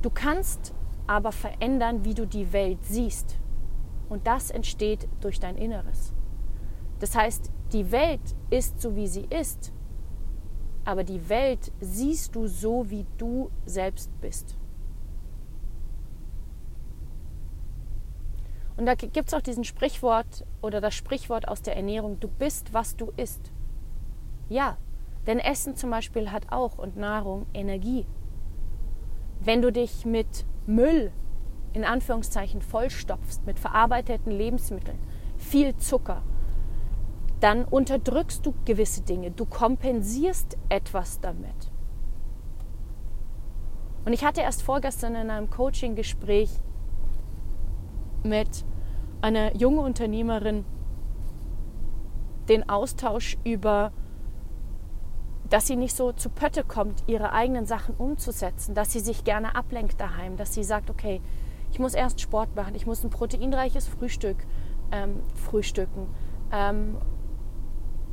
Du 0.02 0.10
kannst 0.10 0.74
aber 1.08 1.32
verändern, 1.32 2.04
wie 2.04 2.14
du 2.14 2.28
die 2.28 2.52
Welt 2.52 2.80
siehst. 2.84 3.40
Und 4.10 4.28
das 4.28 4.52
entsteht 4.52 5.08
durch 5.22 5.40
dein 5.40 5.56
Inneres. 5.56 6.14
Das 7.00 7.16
heißt, 7.16 7.50
die 7.72 7.94
Welt 7.94 8.36
ist 8.50 8.82
so, 8.82 8.98
wie 8.98 9.08
sie 9.08 9.26
ist, 9.30 9.72
aber 10.84 11.06
die 11.06 11.30
Welt 11.30 11.72
siehst 11.80 12.36
du 12.36 12.48
so, 12.48 12.90
wie 12.90 13.06
du 13.18 13.50
selbst 13.66 14.12
bist. 14.20 14.58
Und 18.76 18.86
da 18.86 18.96
gibt 18.96 19.30
es 19.30 19.34
auch 19.34 19.42
diesen 19.42 19.64
Sprichwort 19.64 20.46
oder 20.62 20.82
das 20.82 20.94
Sprichwort 20.94 21.48
aus 21.48 21.62
der 21.62 21.78
Ernährung, 21.78 22.20
du 22.20 22.28
bist, 22.28 22.74
was 22.74 22.98
du 22.98 23.14
isst. 23.16 23.50
Ja, 24.50 24.78
denn 25.28 25.40
Essen 25.40 25.76
zum 25.76 25.92
Beispiel 25.92 26.32
hat 26.32 26.52
auch 26.52 26.78
und 26.78 26.96
Nahrung 26.96 27.46
Energie. 27.54 28.06
Wenn 29.42 29.62
du 29.62 29.72
dich 29.72 30.06
mit 30.06 30.46
Müll 30.66 31.12
in 31.74 31.84
Anführungszeichen 31.84 32.62
vollstopfst, 32.62 33.46
mit 33.46 33.60
verarbeiteten 33.60 34.32
Lebensmitteln, 34.32 34.98
viel 35.38 35.76
Zucker, 35.76 36.24
dann 37.40 37.66
unterdrückst 37.66 38.46
du 38.46 38.54
gewisse 38.66 39.02
Dinge, 39.02 39.30
du 39.32 39.46
kompensierst 39.46 40.58
etwas 40.70 41.20
damit. 41.20 41.72
Und 44.06 44.14
ich 44.14 44.24
hatte 44.24 44.42
erst 44.42 44.64
vorgestern 44.64 45.16
in 45.16 45.30
einem 45.30 45.50
Coaching-Gespräch 45.50 46.50
mit 48.24 48.66
einer 49.22 49.56
jungen 49.56 49.80
Unternehmerin 49.80 50.66
den 52.48 52.70
Austausch 52.70 53.38
über 53.44 53.92
dass 55.50 55.68
sie 55.68 55.76
nicht 55.76 55.96
so 55.96 56.12
zu 56.12 56.30
Pötte 56.30 56.64
kommt, 56.64 57.04
ihre 57.08 57.32
eigenen 57.32 57.66
Sachen 57.66 57.96
umzusetzen, 57.96 58.76
dass 58.76 58.92
sie 58.92 59.00
sich 59.00 59.24
gerne 59.24 59.56
ablenkt 59.56 60.00
daheim, 60.00 60.38
dass 60.38 60.54
sie 60.54 60.64
sagt, 60.64 60.90
okay, 60.90 61.22
ich 61.72 61.80
muss 61.80 61.94
erst 61.94 62.22
Sport 62.22 62.56
machen, 62.56 62.76
ich 62.76 62.86
muss 62.86 63.04
ein 63.04 63.10
proteinreiches 63.10 63.88
Frühstück 63.88 64.38
ähm, 64.92 65.22
frühstücken 65.36 66.08
ähm, 66.52 66.98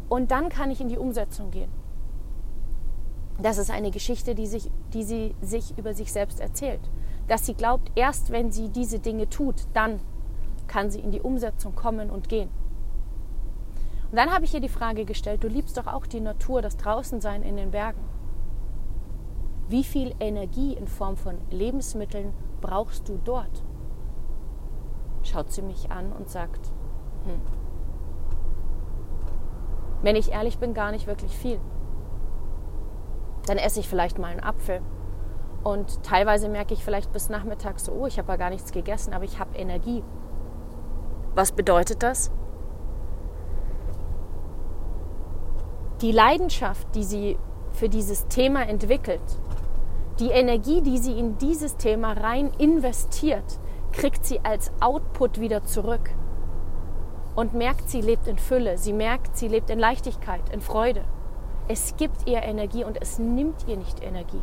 und 0.08 0.30
dann 0.30 0.48
kann 0.48 0.70
ich 0.70 0.80
in 0.80 0.88
die 0.88 0.98
Umsetzung 0.98 1.50
gehen. 1.50 1.70
Das 3.40 3.58
ist 3.58 3.70
eine 3.70 3.90
Geschichte, 3.90 4.34
die, 4.34 4.46
sich, 4.46 4.70
die 4.92 5.02
sie 5.02 5.34
sich 5.40 5.76
über 5.76 5.92
sich 5.94 6.12
selbst 6.12 6.38
erzählt. 6.40 6.80
Dass 7.26 7.46
sie 7.46 7.54
glaubt, 7.54 7.90
erst 7.96 8.30
wenn 8.30 8.52
sie 8.52 8.68
diese 8.68 9.00
Dinge 9.00 9.28
tut, 9.28 9.66
dann 9.72 9.98
kann 10.68 10.90
sie 10.90 11.00
in 11.00 11.10
die 11.10 11.20
Umsetzung 11.20 11.74
kommen 11.74 12.10
und 12.10 12.28
gehen. 12.28 12.48
Und 14.14 14.18
dann 14.18 14.33
habe 14.33 14.44
ich 14.44 14.55
ihr 14.55 14.61
die 14.61 14.68
Frage 14.68 15.05
gestellt, 15.05 15.42
du 15.42 15.48
liebst 15.48 15.77
doch 15.77 15.88
auch 15.88 16.07
die 16.07 16.20
Natur, 16.20 16.62
das 16.62 16.77
Draußensein 16.77 17.42
in 17.42 17.57
den 17.57 17.72
Bergen. 17.72 18.00
Wie 19.68 19.83
viel 19.83 20.14
Energie 20.20 20.72
in 20.74 20.87
Form 20.87 21.16
von 21.16 21.37
Lebensmitteln 21.50 22.33
brauchst 22.61 23.09
du 23.09 23.18
dort? 23.24 23.64
Schaut 25.24 25.50
sie 25.50 25.62
mich 25.62 25.90
an 25.90 26.12
und 26.12 26.31
sagt, 26.31 26.70
hm. 27.27 27.40
wenn 30.03 30.14
ich 30.14 30.31
ehrlich 30.31 30.61
bin, 30.61 30.74
gar 30.74 30.92
nicht 30.92 31.09
wirklich 31.09 31.37
viel. 31.37 31.59
Dann 33.46 33.59
esse 33.59 33.81
ich 33.81 33.88
vielleicht 33.88 34.20
mal 34.20 34.31
einen 34.31 34.44
Apfel. 34.44 34.81
Und 35.64 36.05
teilweise 36.05 36.48
merke 36.48 36.72
ich 36.72 36.85
vielleicht 36.85 37.12
bis 37.12 37.31
nachmittags 37.31 37.87
so, 37.87 37.90
oh, 37.90 38.07
ich 38.07 38.20
habe 38.20 38.31
ja 38.31 38.37
gar 38.37 38.50
nichts 38.50 38.70
gegessen, 38.70 39.12
aber 39.12 39.24
ich 39.24 39.40
habe 39.40 39.59
Energie. 39.59 40.05
Was 41.35 41.50
bedeutet 41.50 42.05
das? 42.05 42.31
Die 46.00 46.12
Leidenschaft, 46.12 46.94
die 46.94 47.04
sie 47.04 47.38
für 47.72 47.88
dieses 47.88 48.26
Thema 48.28 48.66
entwickelt, 48.68 49.22
die 50.18 50.30
Energie, 50.30 50.80
die 50.80 50.98
sie 50.98 51.18
in 51.18 51.38
dieses 51.38 51.76
Thema 51.76 52.12
rein 52.12 52.50
investiert, 52.59 53.59
kriegt 53.92 54.24
sie 54.24 54.40
als 54.44 54.72
Output 54.80 55.40
wieder 55.40 55.64
zurück 55.64 56.11
und 57.35 57.54
merkt, 57.54 57.88
sie 57.88 58.00
lebt 58.00 58.26
in 58.26 58.38
Fülle, 58.38 58.78
sie 58.78 58.92
merkt, 58.92 59.37
sie 59.37 59.48
lebt 59.48 59.70
in 59.70 59.78
Leichtigkeit, 59.78 60.48
in 60.50 60.61
Freude. 60.61 61.04
Es 61.66 61.96
gibt 61.96 62.28
ihr 62.28 62.42
Energie 62.42 62.85
und 62.85 63.00
es 63.00 63.18
nimmt 63.18 63.66
ihr 63.66 63.76
nicht 63.76 64.02
Energie. 64.02 64.42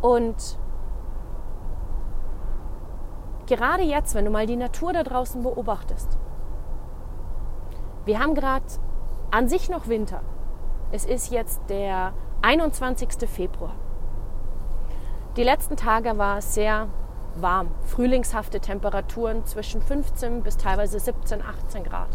Und 0.00 0.58
gerade 3.46 3.82
jetzt, 3.82 4.14
wenn 4.14 4.24
du 4.24 4.30
mal 4.30 4.46
die 4.46 4.56
Natur 4.56 4.92
da 4.92 5.02
draußen 5.02 5.42
beobachtest, 5.42 6.18
wir 8.04 8.18
haben 8.18 8.34
gerade 8.34 8.64
an 9.30 9.48
sich 9.48 9.68
noch 9.68 9.86
Winter. 9.86 10.22
Es 10.90 11.04
ist 11.04 11.30
jetzt 11.30 11.60
der 11.68 12.12
21. 12.42 13.28
Februar. 13.28 13.74
Die 15.36 15.44
letzten 15.44 15.76
Tage 15.76 16.18
war 16.18 16.38
es 16.38 16.54
sehr 16.54 16.88
warm, 17.36 17.68
frühlingshafte 17.84 18.60
Temperaturen 18.60 19.46
zwischen 19.46 19.80
15 19.80 20.42
bis 20.42 20.56
teilweise 20.56 20.98
17, 20.98 21.42
18 21.42 21.84
Grad. 21.84 22.08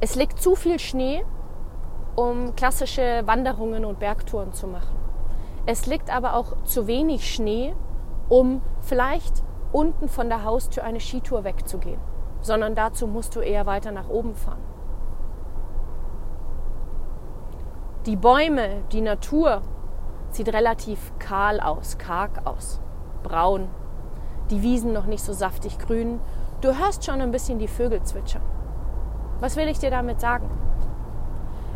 Es 0.00 0.14
liegt 0.14 0.40
zu 0.40 0.54
viel 0.54 0.78
Schnee, 0.78 1.24
um 2.14 2.54
klassische 2.54 3.22
Wanderungen 3.24 3.86
und 3.86 3.98
Bergtouren 3.98 4.52
zu 4.52 4.66
machen. 4.66 4.96
Es 5.64 5.86
liegt 5.86 6.14
aber 6.14 6.34
auch 6.34 6.62
zu 6.64 6.86
wenig 6.86 7.32
Schnee, 7.34 7.74
um 8.28 8.60
vielleicht 8.82 9.42
unten 9.72 10.08
von 10.08 10.28
der 10.28 10.44
Haustür 10.44 10.84
eine 10.84 11.00
Skitour 11.00 11.42
wegzugehen 11.42 12.15
sondern 12.46 12.74
dazu 12.74 13.06
musst 13.06 13.36
du 13.36 13.40
eher 13.40 13.66
weiter 13.66 13.92
nach 13.92 14.08
oben 14.08 14.34
fahren. 14.34 14.62
Die 18.06 18.16
Bäume, 18.16 18.84
die 18.92 19.00
Natur 19.00 19.62
sieht 20.30 20.52
relativ 20.52 21.12
kahl 21.18 21.60
aus, 21.60 21.98
karg 21.98 22.46
aus, 22.46 22.80
braun. 23.24 23.68
Die 24.50 24.62
Wiesen 24.62 24.92
noch 24.92 25.06
nicht 25.06 25.24
so 25.24 25.32
saftig 25.32 25.78
grün. 25.78 26.20
Du 26.60 26.78
hörst 26.78 27.04
schon 27.04 27.20
ein 27.20 27.32
bisschen 27.32 27.58
die 27.58 27.66
Vögel 27.66 28.02
zwitschern. 28.04 28.42
Was 29.40 29.56
will 29.56 29.66
ich 29.66 29.80
dir 29.80 29.90
damit 29.90 30.20
sagen? 30.20 30.48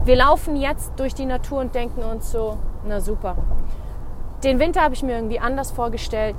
Wir 0.04 0.16
laufen 0.16 0.54
jetzt 0.54 0.92
durch 0.98 1.14
die 1.14 1.26
Natur 1.26 1.59
und 1.61 1.74
denken 1.74 2.02
uns 2.04 2.30
so, 2.30 2.59
na 2.87 3.00
super. 3.00 3.37
Den 4.44 4.59
Winter 4.61 4.83
habe 4.83 4.94
ich 4.94 5.02
mir 5.02 5.16
irgendwie 5.16 5.40
anders 5.40 5.72
vorgestellt. 5.72 6.37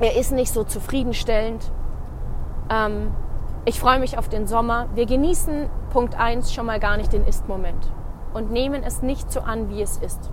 Er 0.00 0.16
ist 0.16 0.30
nicht 0.30 0.52
so 0.52 0.62
zufriedenstellend. 0.62 1.70
Ähm, 2.70 3.12
ich 3.64 3.80
freue 3.80 3.98
mich 3.98 4.18
auf 4.18 4.28
den 4.28 4.46
Sommer. 4.46 4.86
Wir 4.94 5.06
genießen 5.06 5.68
Punkt 5.90 6.18
1 6.18 6.52
schon 6.52 6.66
mal 6.66 6.80
gar 6.80 6.96
nicht 6.96 7.12
den 7.12 7.24
Ist-Moment 7.26 7.90
und 8.32 8.50
nehmen 8.50 8.82
es 8.82 9.02
nicht 9.02 9.30
so 9.30 9.40
an, 9.40 9.68
wie 9.68 9.82
es 9.82 9.98
ist. 9.98 10.30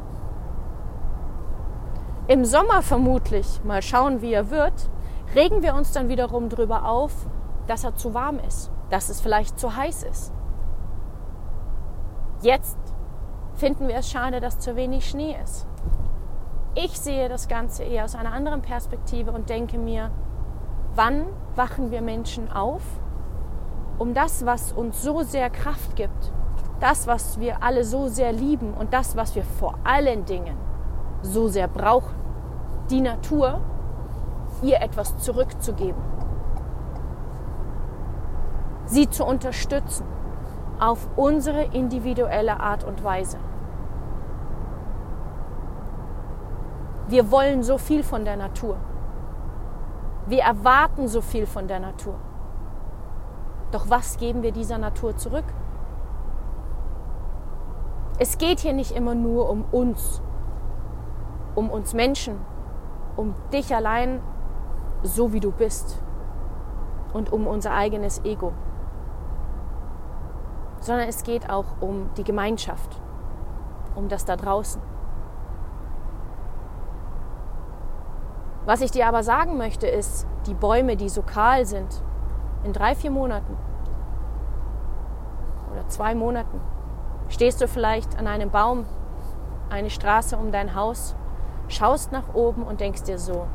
Im 2.27 2.43
Sommer 2.43 2.81
vermutlich, 2.81 3.61
mal 3.63 3.81
schauen, 3.81 4.21
wie 4.21 4.33
er 4.33 4.49
wird, 4.49 4.89
regen 5.35 5.61
wir 5.61 5.75
uns 5.75 5.91
dann 5.91 6.09
wiederum 6.09 6.49
darüber 6.49 6.89
auf, 6.89 7.11
dass 7.67 7.83
er 7.83 7.95
zu 7.95 8.13
warm 8.13 8.39
ist, 8.39 8.71
dass 8.89 9.09
es 9.09 9.21
vielleicht 9.21 9.59
zu 9.59 9.75
heiß 9.75 10.03
ist. 10.03 10.33
Jetzt 12.41 12.77
finden 13.55 13.87
wir 13.87 13.95
es 13.95 14.09
schade, 14.09 14.39
dass 14.39 14.59
zu 14.59 14.75
wenig 14.75 15.09
Schnee 15.09 15.37
ist. 15.43 15.67
Ich 16.73 16.99
sehe 16.99 17.29
das 17.29 17.47
Ganze 17.47 17.83
eher 17.83 18.03
aus 18.03 18.15
einer 18.15 18.33
anderen 18.33 18.61
Perspektive 18.61 19.31
und 19.31 19.49
denke 19.49 19.77
mir, 19.77 20.11
wann 20.95 21.25
wachen 21.55 21.91
wir 21.91 22.01
Menschen 22.01 22.51
auf, 22.51 22.81
um 23.97 24.13
das, 24.13 24.45
was 24.45 24.71
uns 24.71 25.01
so 25.01 25.21
sehr 25.21 25.49
Kraft 25.49 25.95
gibt, 25.95 26.31
das, 26.79 27.07
was 27.07 27.39
wir 27.39 27.63
alle 27.63 27.83
so 27.83 28.07
sehr 28.07 28.33
lieben 28.33 28.73
und 28.73 28.93
das, 28.93 29.15
was 29.15 29.35
wir 29.35 29.43
vor 29.43 29.75
allen 29.83 30.25
Dingen 30.25 30.57
so 31.21 31.47
sehr 31.47 31.67
brauchen, 31.67 32.15
die 32.89 33.01
Natur, 33.01 33.61
ihr 34.61 34.81
etwas 34.81 35.17
zurückzugeben, 35.17 36.01
sie 38.85 39.09
zu 39.09 39.25
unterstützen 39.25 40.05
auf 40.79 41.07
unsere 41.15 41.63
individuelle 41.63 42.59
Art 42.59 42.83
und 42.83 43.03
Weise. 43.03 43.37
Wir 47.07 47.31
wollen 47.31 47.63
so 47.63 47.77
viel 47.77 48.03
von 48.03 48.25
der 48.25 48.35
Natur. 48.35 48.77
Wir 50.27 50.41
erwarten 50.41 51.07
so 51.07 51.21
viel 51.21 51.45
von 51.45 51.67
der 51.67 51.79
Natur. 51.79 52.15
Doch 53.71 53.89
was 53.89 54.17
geben 54.17 54.41
wir 54.41 54.51
dieser 54.51 54.77
Natur 54.77 55.15
zurück? 55.17 55.45
Es 58.17 58.37
geht 58.37 58.61
hier 58.61 58.73
nicht 58.73 58.91
immer 58.91 59.13
nur 59.13 59.49
um 59.49 59.65
uns, 59.71 60.21
um 61.53 61.69
uns 61.69 61.93
Menschen, 61.93 62.39
um 63.17 63.35
dich 63.51 63.75
allein, 63.75 64.21
so 65.03 65.33
wie 65.33 65.41
du 65.41 65.51
bist 65.51 66.01
und 67.13 67.31
um 67.31 67.45
unser 67.45 67.73
eigenes 67.73 68.23
Ego, 68.23 68.53
sondern 70.79 71.07
es 71.07 71.23
geht 71.23 71.49
auch 71.49 71.65
um 71.81 72.09
die 72.17 72.23
Gemeinschaft, 72.23 72.99
um 73.95 74.07
das 74.07 74.25
da 74.25 74.37
draußen. 74.37 74.81
Was 78.65 78.81
ich 78.81 78.89
dir 78.89 79.07
aber 79.07 79.21
sagen 79.21 79.57
möchte, 79.57 79.87
ist, 79.87 80.27
die 80.47 80.55
Bäume, 80.55 80.95
die 80.95 81.09
so 81.09 81.21
kahl 81.21 81.65
sind, 81.65 82.01
in 82.63 82.73
drei, 82.73 82.95
vier 82.95 83.11
Monaten 83.11 83.55
oder 85.71 85.87
zwei 85.87 86.15
Monaten, 86.15 86.59
stehst 87.29 87.61
du 87.61 87.67
vielleicht 87.67 88.17
an 88.17 88.25
einem 88.25 88.49
Baum, 88.49 88.85
eine 89.69 89.91
Straße 89.91 90.35
um 90.35 90.51
dein 90.51 90.73
Haus, 90.73 91.15
schaust 91.67 92.11
nach 92.11 92.33
oben 92.33 92.63
und 92.63 92.79
denkst 92.79 93.03
dir 93.03 93.19
so, 93.19 93.45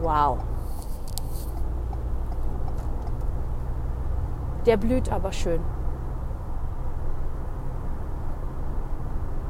wow. 0.00 0.38
Der 4.66 4.76
blüht 4.76 5.10
aber 5.12 5.30
schön. 5.30 5.60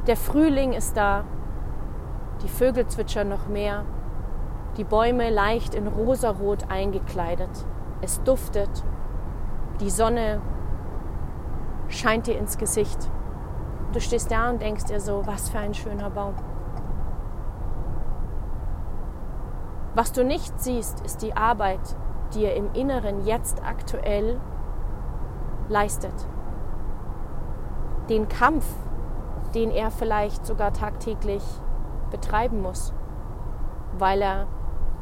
Der 0.05 0.17
Frühling 0.17 0.73
ist 0.73 0.95
da, 0.95 1.23
die 2.43 2.47
Vögel 2.47 2.87
zwitschern 2.87 3.29
noch 3.29 3.47
mehr, 3.47 3.83
die 4.79 4.85
Bäume 4.85 5.29
leicht 5.29 5.75
in 5.75 5.87
rosarot 5.87 6.71
eingekleidet. 6.71 7.49
Es 7.99 8.23
duftet, 8.23 8.69
die 9.81 9.89
Sonne 9.89 10.39
scheint 11.89 12.27
dir 12.27 12.37
ins 12.37 12.57
Gesicht. 12.57 13.11
Du 13.91 13.99
stehst 13.99 14.31
da 14.31 14.49
und 14.49 14.61
denkst 14.61 14.85
dir 14.85 15.01
so, 15.01 15.27
was 15.27 15.49
für 15.49 15.59
ein 15.59 15.73
schöner 15.73 16.09
Baum. 16.09 16.33
Was 19.95 20.13
du 20.13 20.23
nicht 20.23 20.57
siehst, 20.61 21.01
ist 21.01 21.23
die 21.23 21.35
Arbeit, 21.35 21.81
die 22.33 22.45
er 22.45 22.55
im 22.55 22.71
Inneren 22.71 23.25
jetzt 23.25 23.61
aktuell 23.61 24.39
leistet. 25.67 26.13
Den 28.07 28.29
Kampf, 28.29 28.65
den 29.53 29.71
er 29.71 29.91
vielleicht 29.91 30.45
sogar 30.45 30.71
tagtäglich 30.71 31.43
betreiben 32.11 32.61
muss, 32.61 32.93
weil 33.97 34.21
er 34.21 34.47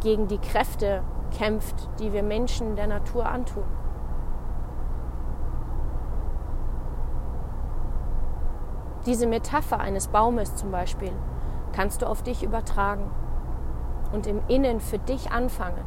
gegen 0.01 0.27
die 0.27 0.37
Kräfte 0.37 1.03
kämpft, 1.37 1.89
die 1.99 2.13
wir 2.13 2.23
Menschen 2.23 2.75
der 2.75 2.87
Natur 2.87 3.27
antun. 3.27 3.63
Diese 9.05 9.25
Metapher 9.25 9.79
eines 9.79 10.09
Baumes 10.09 10.55
zum 10.55 10.71
Beispiel 10.71 11.13
kannst 11.71 12.01
du 12.01 12.07
auf 12.07 12.23
dich 12.23 12.43
übertragen 12.43 13.09
und 14.11 14.27
im 14.27 14.41
Innen 14.47 14.79
für 14.79 14.99
dich 14.99 15.31
anfangen, 15.31 15.85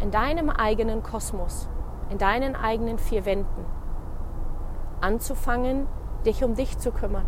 in 0.00 0.10
deinem 0.10 0.48
eigenen 0.48 1.02
Kosmos, 1.02 1.68
in 2.08 2.18
deinen 2.18 2.56
eigenen 2.56 2.98
vier 2.98 3.24
Wänden, 3.26 3.66
anzufangen, 5.00 5.86
dich 6.24 6.42
um 6.44 6.54
dich 6.54 6.78
zu 6.78 6.92
kümmern. 6.92 7.26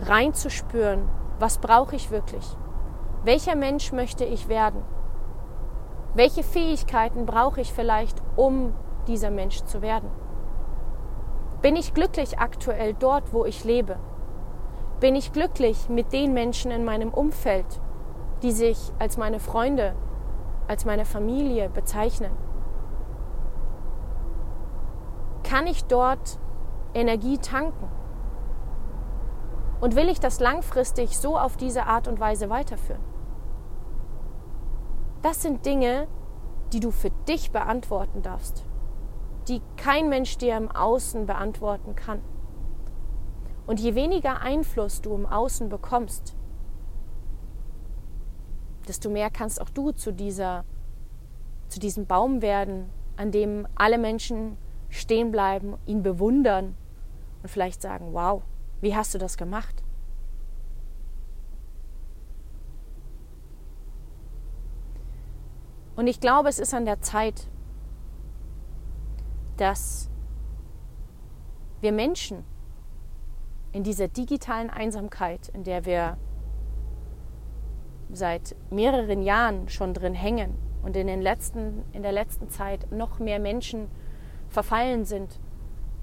Reinzuspüren, 0.00 1.08
was 1.38 1.58
brauche 1.58 1.96
ich 1.96 2.10
wirklich? 2.10 2.56
Welcher 3.24 3.56
Mensch 3.56 3.90
möchte 3.90 4.26
ich 4.26 4.48
werden? 4.48 4.82
Welche 6.12 6.42
Fähigkeiten 6.42 7.24
brauche 7.24 7.62
ich 7.62 7.72
vielleicht, 7.72 8.22
um 8.36 8.74
dieser 9.08 9.30
Mensch 9.30 9.64
zu 9.64 9.80
werden? 9.80 10.10
Bin 11.62 11.74
ich 11.74 11.94
glücklich 11.94 12.38
aktuell 12.38 12.92
dort, 12.92 13.32
wo 13.32 13.46
ich 13.46 13.64
lebe? 13.64 13.96
Bin 15.00 15.16
ich 15.16 15.32
glücklich 15.32 15.88
mit 15.88 16.12
den 16.12 16.34
Menschen 16.34 16.70
in 16.70 16.84
meinem 16.84 17.14
Umfeld, 17.14 17.64
die 18.42 18.52
sich 18.52 18.92
als 18.98 19.16
meine 19.16 19.40
Freunde, 19.40 19.94
als 20.68 20.84
meine 20.84 21.06
Familie 21.06 21.70
bezeichnen? 21.70 22.32
Kann 25.44 25.66
ich 25.66 25.86
dort 25.86 26.38
Energie 26.92 27.38
tanken? 27.38 27.88
Und 29.80 29.96
will 29.96 30.10
ich 30.10 30.20
das 30.20 30.40
langfristig 30.40 31.16
so 31.18 31.38
auf 31.38 31.56
diese 31.56 31.86
Art 31.86 32.06
und 32.06 32.20
Weise 32.20 32.50
weiterführen? 32.50 33.13
Das 35.24 35.42
sind 35.42 35.66
Dinge, 35.66 36.06
die 36.72 36.78
du 36.78 36.92
für 36.92 37.10
dich 37.26 37.50
beantworten 37.50 38.22
darfst 38.22 38.64
die 39.48 39.60
kein 39.76 40.08
Mensch 40.08 40.38
dir 40.38 40.56
im 40.56 40.70
Außen 40.70 41.26
beantworten 41.26 41.94
kann. 41.94 42.22
Und 43.66 43.80
je 43.80 43.94
weniger 43.94 44.40
Einfluss 44.40 45.00
du 45.00 45.14
im 45.14 45.26
Außen 45.26 45.68
bekommst, 45.68 46.34
desto 48.88 49.08
mehr 49.08 49.30
kannst 49.30 49.60
auch 49.60 49.70
du 49.70 49.92
zu, 49.92 50.12
dieser, 50.12 50.64
zu 51.68 51.80
diesem 51.80 52.06
Baum 52.06 52.42
werden, 52.42 52.90
an 53.16 53.30
dem 53.30 53.66
alle 53.74 53.98
Menschen 53.98 54.58
stehen 54.90 55.30
bleiben, 55.30 55.76
ihn 55.86 56.02
bewundern 56.02 56.76
und 57.42 57.48
vielleicht 57.48 57.80
sagen, 57.80 58.12
wow, 58.12 58.42
wie 58.80 58.94
hast 58.94 59.14
du 59.14 59.18
das 59.18 59.36
gemacht? 59.36 59.83
Und 65.96 66.06
ich 66.06 66.20
glaube, 66.20 66.48
es 66.48 66.58
ist 66.58 66.74
an 66.74 66.84
der 66.84 67.00
Zeit, 67.00 67.48
dass 69.56 70.10
wir 71.80 71.92
Menschen 71.92 72.44
in 73.72 73.82
dieser 73.82 74.08
digitalen 74.08 74.70
Einsamkeit, 74.70 75.48
in 75.48 75.64
der 75.64 75.84
wir 75.84 76.16
seit 78.12 78.56
mehreren 78.70 79.22
Jahren 79.22 79.68
schon 79.68 79.94
drin 79.94 80.14
hängen 80.14 80.54
und 80.82 80.96
in, 80.96 81.06
den 81.06 81.22
letzten, 81.22 81.84
in 81.92 82.02
der 82.02 82.12
letzten 82.12 82.48
Zeit 82.48 82.90
noch 82.92 83.18
mehr 83.18 83.38
Menschen 83.38 83.88
verfallen 84.48 85.04
sind, 85.04 85.40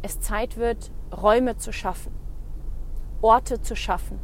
es 0.01 0.19
Zeit 0.19 0.57
wird, 0.57 0.91
Räume 1.15 1.57
zu 1.57 1.71
schaffen, 1.71 2.13
Orte 3.21 3.61
zu 3.61 3.75
schaffen, 3.75 4.19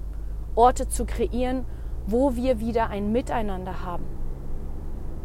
Orte 0.56 0.88
zu 0.88 1.06
kreieren, 1.06 1.66
wo 2.08 2.36
wir 2.36 2.60
wieder 2.60 2.90
ein 2.90 3.12
Miteinander 3.12 3.84
haben, 3.84 4.06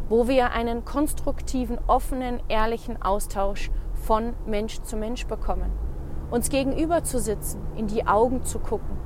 wo 0.09 0.27
wir 0.27 0.51
einen 0.51 0.85
konstruktiven, 0.85 1.77
offenen, 1.87 2.41
ehrlichen 2.47 3.01
Austausch 3.01 3.71
von 3.93 4.33
Mensch 4.45 4.81
zu 4.81 4.97
Mensch 4.97 5.25
bekommen. 5.27 5.71
Uns 6.29 6.49
gegenüber 6.49 7.03
zu 7.03 7.19
sitzen, 7.19 7.61
in 7.75 7.87
die 7.87 8.05
Augen 8.07 8.43
zu 8.43 8.59
gucken, 8.59 8.97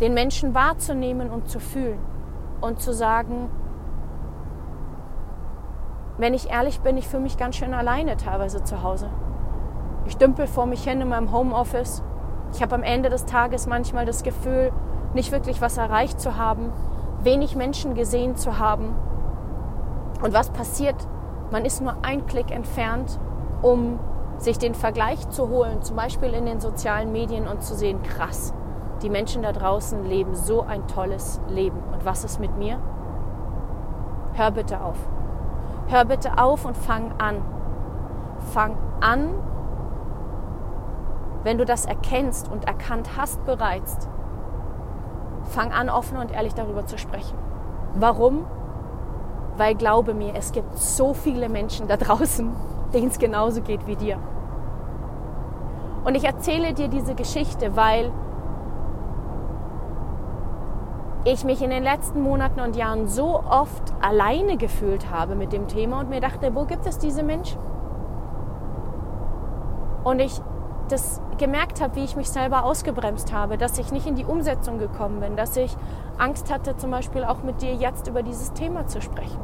den 0.00 0.14
Menschen 0.14 0.54
wahrzunehmen 0.54 1.30
und 1.30 1.48
zu 1.48 1.60
fühlen 1.60 1.98
und 2.60 2.80
zu 2.80 2.92
sagen, 2.92 3.48
wenn 6.18 6.34
ich 6.34 6.50
ehrlich 6.50 6.80
bin, 6.80 6.96
ich 6.96 7.08
fühle 7.08 7.22
mich 7.22 7.36
ganz 7.36 7.56
schön 7.56 7.74
alleine 7.74 8.16
teilweise 8.16 8.62
zu 8.62 8.82
Hause. 8.82 9.08
Ich 10.06 10.16
dümpel 10.16 10.46
vor 10.46 10.66
mich 10.66 10.84
hin 10.84 11.00
in 11.00 11.08
meinem 11.08 11.32
Homeoffice. 11.32 12.02
Ich 12.52 12.62
habe 12.62 12.74
am 12.74 12.82
Ende 12.82 13.08
des 13.08 13.24
Tages 13.24 13.66
manchmal 13.66 14.04
das 14.04 14.22
Gefühl, 14.22 14.72
nicht 15.14 15.32
wirklich 15.32 15.60
was 15.60 15.78
erreicht 15.78 16.20
zu 16.20 16.36
haben, 16.36 16.72
wenig 17.22 17.56
Menschen 17.56 17.94
gesehen 17.94 18.36
zu 18.36 18.58
haben. 18.58 18.94
Und 20.22 20.32
was 20.32 20.50
passiert? 20.50 20.96
Man 21.50 21.64
ist 21.64 21.82
nur 21.82 21.96
ein 22.02 22.26
Klick 22.26 22.50
entfernt, 22.50 23.18
um 23.60 23.98
sich 24.38 24.58
den 24.58 24.74
Vergleich 24.74 25.28
zu 25.30 25.48
holen, 25.48 25.82
zum 25.82 25.96
Beispiel 25.96 26.32
in 26.32 26.46
den 26.46 26.60
sozialen 26.60 27.12
Medien 27.12 27.46
und 27.46 27.62
zu 27.62 27.74
sehen, 27.74 28.02
krass, 28.02 28.54
die 29.02 29.10
Menschen 29.10 29.42
da 29.42 29.52
draußen 29.52 30.04
leben 30.04 30.34
so 30.34 30.62
ein 30.62 30.86
tolles 30.86 31.40
Leben. 31.48 31.78
Und 31.92 32.04
was 32.04 32.24
ist 32.24 32.40
mit 32.40 32.56
mir? 32.56 32.78
Hör 34.34 34.50
bitte 34.50 34.80
auf. 34.80 34.96
Hör 35.88 36.04
bitte 36.04 36.38
auf 36.38 36.64
und 36.64 36.76
fang 36.76 37.12
an. 37.18 37.42
Fang 38.52 38.76
an, 39.00 39.34
wenn 41.44 41.58
du 41.58 41.64
das 41.64 41.84
erkennst 41.84 42.50
und 42.50 42.66
erkannt 42.66 43.10
hast 43.16 43.44
bereits, 43.44 44.08
fang 45.44 45.72
an, 45.72 45.90
offen 45.90 46.18
und 46.18 46.32
ehrlich 46.32 46.54
darüber 46.54 46.86
zu 46.86 46.98
sprechen. 46.98 47.36
Warum? 47.94 48.46
Weil 49.56 49.74
glaube 49.74 50.14
mir, 50.14 50.34
es 50.34 50.52
gibt 50.52 50.78
so 50.78 51.14
viele 51.14 51.48
Menschen 51.48 51.88
da 51.88 51.96
draußen, 51.96 52.50
denen 52.92 53.08
es 53.08 53.18
genauso 53.18 53.62
geht 53.62 53.86
wie 53.86 53.96
dir. 53.96 54.18
Und 56.04 56.16
ich 56.16 56.24
erzähle 56.24 56.74
dir 56.74 56.88
diese 56.88 57.14
Geschichte, 57.14 57.76
weil 57.76 58.10
ich 61.24 61.44
mich 61.44 61.62
in 61.62 61.70
den 61.70 61.84
letzten 61.84 62.20
Monaten 62.20 62.60
und 62.60 62.74
Jahren 62.74 63.06
so 63.06 63.40
oft 63.48 63.94
alleine 64.00 64.56
gefühlt 64.56 65.10
habe 65.10 65.36
mit 65.36 65.52
dem 65.52 65.68
Thema 65.68 66.00
und 66.00 66.10
mir 66.10 66.20
dachte, 66.20 66.54
wo 66.54 66.64
gibt 66.64 66.84
es 66.86 66.98
diese 66.98 67.22
Menschen? 67.22 67.58
Und 70.02 70.18
ich 70.18 70.40
das 70.88 71.20
gemerkt 71.38 71.80
habe, 71.80 71.94
wie 71.94 72.04
ich 72.04 72.16
mich 72.16 72.28
selber 72.28 72.64
ausgebremst 72.64 73.32
habe, 73.32 73.56
dass 73.56 73.78
ich 73.78 73.92
nicht 73.92 74.06
in 74.06 74.16
die 74.16 74.24
Umsetzung 74.24 74.78
gekommen 74.78 75.20
bin, 75.20 75.36
dass 75.36 75.56
ich 75.56 75.76
Angst 76.18 76.52
hatte, 76.52 76.76
zum 76.76 76.90
Beispiel 76.90 77.24
auch 77.24 77.42
mit 77.42 77.62
dir 77.62 77.74
jetzt 77.74 78.08
über 78.08 78.22
dieses 78.22 78.52
Thema 78.52 78.86
zu 78.86 79.00
sprechen. 79.00 79.40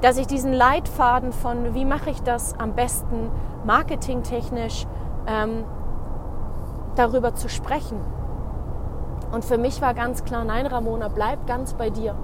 Dass 0.00 0.16
ich 0.16 0.26
diesen 0.26 0.52
Leitfaden 0.52 1.32
von, 1.32 1.74
wie 1.74 1.84
mache 1.84 2.10
ich 2.10 2.22
das 2.22 2.58
am 2.58 2.74
besten 2.74 3.30
marketingtechnisch, 3.64 4.86
ähm, 5.26 5.64
darüber 6.96 7.34
zu 7.34 7.48
sprechen. 7.48 8.00
Und 9.32 9.44
für 9.44 9.58
mich 9.58 9.80
war 9.80 9.94
ganz 9.94 10.24
klar, 10.24 10.44
nein, 10.44 10.66
Ramona, 10.66 11.08
bleib 11.08 11.46
ganz 11.46 11.74
bei 11.74 11.90
dir. 11.90 12.14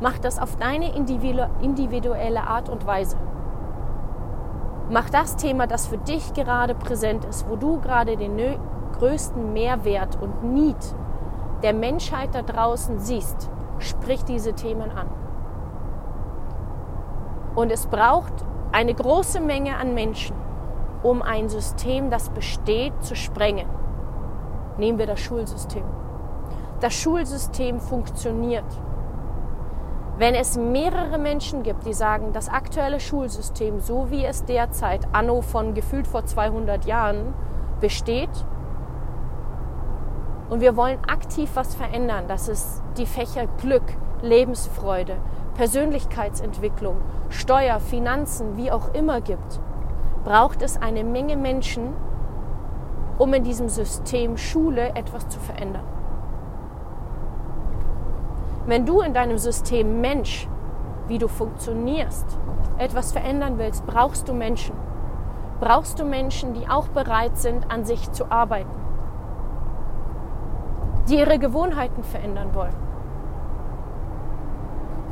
Mach 0.00 0.18
das 0.18 0.38
auf 0.38 0.56
deine 0.56 0.94
individuelle 0.94 2.42
Art 2.42 2.68
und 2.68 2.86
Weise. 2.86 3.16
Mach 4.90 5.10
das 5.10 5.36
Thema, 5.36 5.66
das 5.66 5.86
für 5.86 5.98
dich 5.98 6.34
gerade 6.34 6.74
präsent 6.74 7.24
ist, 7.24 7.48
wo 7.48 7.56
du 7.56 7.80
gerade 7.80 8.16
den 8.16 8.36
größten 8.98 9.52
Mehrwert 9.52 10.20
und 10.20 10.44
Need 10.44 10.76
der 11.62 11.72
Menschheit 11.72 12.34
da 12.34 12.42
draußen 12.42 12.98
siehst. 12.98 13.50
Sprich 13.78 14.24
diese 14.24 14.52
Themen 14.52 14.90
an. 14.90 15.08
Und 17.54 17.70
es 17.70 17.86
braucht 17.86 18.32
eine 18.72 18.94
große 18.94 19.40
Menge 19.40 19.76
an 19.76 19.94
Menschen, 19.94 20.36
um 21.02 21.20
ein 21.20 21.48
System, 21.48 22.10
das 22.10 22.30
besteht, 22.30 22.92
zu 23.02 23.14
sprengen. 23.14 23.66
Nehmen 24.78 24.98
wir 24.98 25.06
das 25.06 25.20
Schulsystem. 25.20 25.84
Das 26.80 26.94
Schulsystem 26.94 27.80
funktioniert. 27.80 28.64
Wenn 30.18 30.34
es 30.34 30.56
mehrere 30.56 31.18
Menschen 31.18 31.62
gibt, 31.62 31.86
die 31.86 31.92
sagen, 31.92 32.32
das 32.32 32.48
aktuelle 32.48 33.00
Schulsystem, 33.00 33.80
so 33.80 34.10
wie 34.10 34.24
es 34.24 34.44
derzeit 34.44 35.06
anno 35.12 35.42
von 35.42 35.74
gefühlt 35.74 36.06
vor 36.06 36.24
200 36.24 36.84
Jahren 36.84 37.34
besteht, 37.80 38.30
und 40.52 40.60
wir 40.60 40.76
wollen 40.76 40.98
aktiv 41.08 41.48
was 41.54 41.74
verändern, 41.74 42.28
dass 42.28 42.46
es 42.46 42.82
die 42.98 43.06
Fächer 43.06 43.46
Glück, 43.62 43.96
Lebensfreude, 44.20 45.16
Persönlichkeitsentwicklung, 45.54 46.98
Steuer, 47.30 47.80
Finanzen, 47.80 48.58
wie 48.58 48.70
auch 48.70 48.92
immer 48.92 49.22
gibt, 49.22 49.60
braucht 50.26 50.60
es 50.60 50.76
eine 50.76 51.04
Menge 51.04 51.38
Menschen, 51.38 51.94
um 53.16 53.32
in 53.32 53.44
diesem 53.44 53.70
System 53.70 54.36
Schule 54.36 54.90
etwas 54.94 55.26
zu 55.28 55.40
verändern. 55.40 55.86
Wenn 58.66 58.84
du 58.84 59.00
in 59.00 59.14
deinem 59.14 59.38
System 59.38 60.02
Mensch, 60.02 60.46
wie 61.08 61.16
du 61.16 61.28
funktionierst, 61.28 62.26
etwas 62.76 63.12
verändern 63.12 63.56
willst, 63.56 63.86
brauchst 63.86 64.28
du 64.28 64.34
Menschen. 64.34 64.76
Brauchst 65.60 65.98
du 65.98 66.04
Menschen, 66.04 66.52
die 66.52 66.68
auch 66.68 66.88
bereit 66.88 67.38
sind, 67.38 67.70
an 67.70 67.86
sich 67.86 68.12
zu 68.12 68.30
arbeiten. 68.30 68.81
Die 71.08 71.18
ihre 71.18 71.38
Gewohnheiten 71.38 72.04
verändern 72.04 72.54
wollen. 72.54 72.74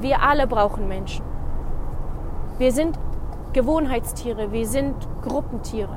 Wir 0.00 0.22
alle 0.22 0.46
brauchen 0.46 0.88
Menschen. 0.88 1.24
Wir 2.58 2.72
sind 2.72 2.98
Gewohnheitstiere, 3.52 4.52
wir 4.52 4.66
sind 4.66 4.94
Gruppentiere. 5.22 5.96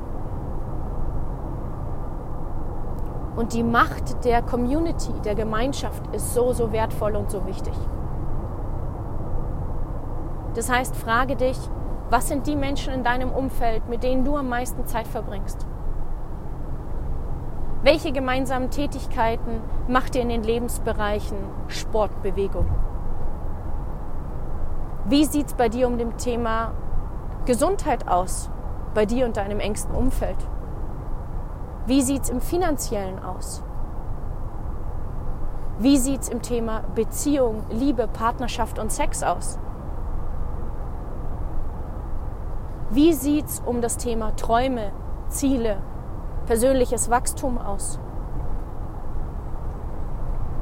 Und 3.36 3.52
die 3.52 3.62
Macht 3.62 4.24
der 4.24 4.42
Community, 4.42 5.12
der 5.24 5.34
Gemeinschaft 5.34 6.02
ist 6.14 6.34
so, 6.34 6.52
so 6.52 6.72
wertvoll 6.72 7.16
und 7.16 7.30
so 7.30 7.46
wichtig. 7.46 7.74
Das 10.54 10.70
heißt, 10.70 10.94
frage 10.94 11.36
dich, 11.36 11.58
was 12.10 12.28
sind 12.28 12.46
die 12.46 12.56
Menschen 12.56 12.92
in 12.94 13.02
deinem 13.02 13.30
Umfeld, 13.30 13.88
mit 13.88 14.02
denen 14.02 14.24
du 14.24 14.36
am 14.36 14.48
meisten 14.48 14.86
Zeit 14.86 15.06
verbringst? 15.06 15.66
Welche 17.84 18.12
gemeinsamen 18.12 18.70
Tätigkeiten 18.70 19.60
macht 19.88 20.16
ihr 20.16 20.22
in 20.22 20.30
den 20.30 20.42
Lebensbereichen 20.42 21.36
Sport, 21.68 22.22
Bewegung? 22.22 22.66
Wie 25.04 25.26
sieht 25.26 25.48
es 25.48 25.52
bei 25.52 25.68
dir 25.68 25.86
um 25.86 25.98
dem 25.98 26.16
Thema 26.16 26.72
Gesundheit 27.44 28.08
aus, 28.08 28.48
bei 28.94 29.04
dir 29.04 29.26
und 29.26 29.36
deinem 29.36 29.60
engsten 29.60 29.94
Umfeld? 29.94 30.38
Wie 31.84 32.00
sieht 32.00 32.22
es 32.22 32.30
im 32.30 32.40
finanziellen 32.40 33.22
aus? 33.22 33.62
Wie 35.78 35.98
sieht 35.98 36.22
es 36.22 36.30
im 36.30 36.40
Thema 36.40 36.84
Beziehung, 36.94 37.64
Liebe, 37.68 38.08
Partnerschaft 38.08 38.78
und 38.78 38.92
Sex 38.92 39.22
aus? 39.22 39.58
Wie 42.88 43.12
sieht 43.12 43.44
es 43.44 43.62
um 43.66 43.82
das 43.82 43.98
Thema 43.98 44.34
Träume, 44.36 44.90
Ziele, 45.28 45.76
persönliches 46.46 47.10
Wachstum 47.10 47.58
aus? 47.58 47.98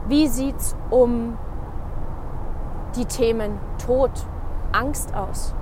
Wie 0.06 0.26
sieht 0.26 0.56
es 0.56 0.76
um 0.90 1.38
die 2.96 3.06
Themen 3.06 3.58
Tod, 3.84 4.10
Angst 4.72 5.14
aus? 5.14 5.54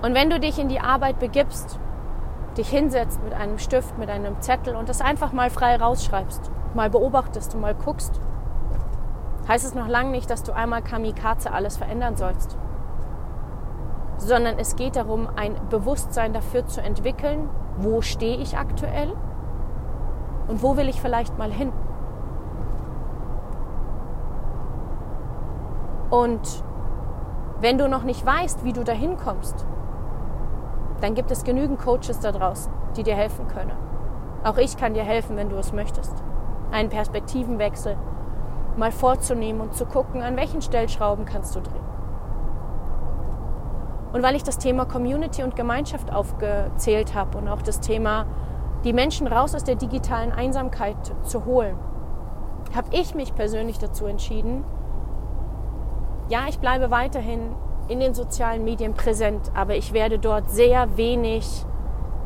Und 0.00 0.14
wenn 0.14 0.30
du 0.30 0.38
dich 0.40 0.58
in 0.58 0.68
die 0.68 0.80
Arbeit 0.80 1.18
begibst, 1.18 1.78
dich 2.56 2.68
hinsetzt 2.68 3.22
mit 3.22 3.34
einem 3.34 3.58
Stift, 3.58 3.98
mit 3.98 4.08
einem 4.08 4.40
Zettel 4.40 4.74
und 4.74 4.88
das 4.88 5.00
einfach 5.00 5.32
mal 5.32 5.50
frei 5.50 5.76
rausschreibst, 5.76 6.50
mal 6.74 6.88
beobachtest 6.88 7.54
und 7.54 7.60
mal 7.60 7.74
guckst, 7.74 8.20
heißt 9.48 9.64
es 9.64 9.74
noch 9.74 9.88
lange 9.88 10.10
nicht, 10.10 10.30
dass 10.30 10.42
du 10.42 10.52
einmal 10.52 10.82
Kamikaze 10.82 11.50
alles 11.52 11.78
verändern 11.78 12.16
sollst. 12.16 12.56
Sondern 14.18 14.58
es 14.58 14.76
geht 14.76 14.96
darum, 14.96 15.28
ein 15.34 15.56
Bewusstsein 15.70 16.32
dafür 16.32 16.66
zu 16.66 16.82
entwickeln, 16.82 17.48
wo 17.78 18.02
stehe 18.02 18.36
ich 18.36 18.58
aktuell 18.58 19.12
und 20.48 20.62
wo 20.62 20.76
will 20.76 20.88
ich 20.88 21.00
vielleicht 21.00 21.38
mal 21.38 21.50
hin. 21.50 21.72
Und 26.10 26.64
wenn 27.60 27.78
du 27.78 27.88
noch 27.88 28.02
nicht 28.02 28.24
weißt, 28.24 28.64
wie 28.64 28.72
du 28.72 28.84
da 28.84 28.92
hinkommst, 28.92 29.66
dann 31.00 31.14
gibt 31.14 31.30
es 31.30 31.44
genügend 31.44 31.78
Coaches 31.78 32.20
da 32.20 32.32
draußen, 32.32 32.72
die 32.96 33.02
dir 33.02 33.14
helfen 33.14 33.46
können. 33.48 33.72
Auch 34.42 34.56
ich 34.56 34.76
kann 34.76 34.94
dir 34.94 35.02
helfen, 35.02 35.36
wenn 35.36 35.48
du 35.48 35.56
es 35.56 35.72
möchtest. 35.72 36.14
Einen 36.70 36.88
Perspektivenwechsel 36.88 37.96
mal 38.78 38.92
vorzunehmen 38.92 39.60
und 39.60 39.74
zu 39.74 39.84
gucken, 39.84 40.22
an 40.22 40.36
welchen 40.36 40.62
Stellschrauben 40.62 41.24
kannst 41.24 41.54
du 41.56 41.60
drehen. 41.60 41.88
Und 44.12 44.22
weil 44.22 44.36
ich 44.36 44.42
das 44.42 44.58
Thema 44.58 44.86
Community 44.86 45.42
und 45.42 45.54
Gemeinschaft 45.54 46.12
aufgezählt 46.12 47.14
habe 47.14 47.36
und 47.36 47.48
auch 47.48 47.60
das 47.60 47.80
Thema, 47.80 48.24
die 48.84 48.92
Menschen 48.92 49.26
raus 49.26 49.54
aus 49.54 49.64
der 49.64 49.74
digitalen 49.74 50.32
Einsamkeit 50.32 50.96
zu 51.24 51.44
holen, 51.44 51.76
habe 52.74 52.88
ich 52.92 53.14
mich 53.14 53.34
persönlich 53.34 53.78
dazu 53.78 54.06
entschieden, 54.06 54.64
ja, 56.28 56.40
ich 56.48 56.58
bleibe 56.58 56.90
weiterhin 56.90 57.54
in 57.88 58.00
den 58.00 58.14
sozialen 58.14 58.64
Medien 58.64 58.94
präsent, 58.94 59.50
aber 59.54 59.76
ich 59.76 59.92
werde 59.92 60.18
dort 60.18 60.50
sehr 60.50 60.96
wenig 60.96 61.64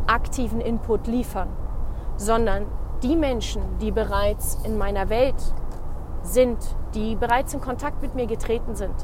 aktiven 0.07 0.61
Input 0.61 1.07
liefern, 1.07 1.49
sondern 2.17 2.67
die 3.03 3.17
Menschen, 3.17 3.62
die 3.81 3.93
bereits 3.93 4.59
in 4.65 4.77
meiner 4.77 5.09
Welt 5.09 5.55
sind, 6.22 6.58
die 6.94 7.16
bereits 7.16 7.54
in 7.54 7.61
Kontakt 7.61 8.02
mit 8.02 8.14
mir 8.14 8.26
getreten 8.26 8.74
sind, 8.74 8.94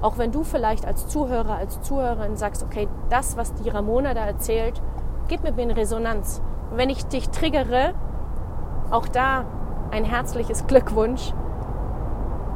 auch 0.00 0.18
wenn 0.18 0.32
du 0.32 0.42
vielleicht 0.42 0.86
als 0.86 1.06
Zuhörer, 1.06 1.56
als 1.56 1.80
Zuhörerin 1.82 2.36
sagst, 2.36 2.62
okay, 2.62 2.88
das, 3.10 3.36
was 3.36 3.54
die 3.54 3.68
Ramona 3.68 4.14
da 4.14 4.26
erzählt, 4.26 4.80
geht 5.28 5.42
mit 5.42 5.56
mir 5.56 5.62
in 5.62 5.70
Resonanz. 5.70 6.42
Und 6.70 6.78
wenn 6.78 6.90
ich 6.90 7.06
dich 7.06 7.28
triggere, 7.30 7.94
auch 8.90 9.08
da 9.08 9.44
ein 9.90 10.04
herzliches 10.04 10.66
Glückwunsch. 10.66 11.32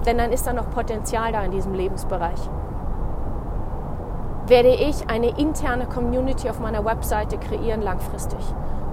Denn 0.06 0.18
dann 0.18 0.32
ist 0.32 0.46
da 0.46 0.52
noch 0.52 0.70
Potenzial 0.70 1.32
da 1.32 1.42
in 1.42 1.50
diesem 1.50 1.74
Lebensbereich. 1.74 2.40
Werde 4.46 4.68
ich 4.68 5.08
eine 5.10 5.38
interne 5.38 5.86
Community 5.86 6.48
auf 6.48 6.60
meiner 6.60 6.84
Webseite 6.84 7.36
kreieren 7.36 7.82
langfristig, 7.82 8.38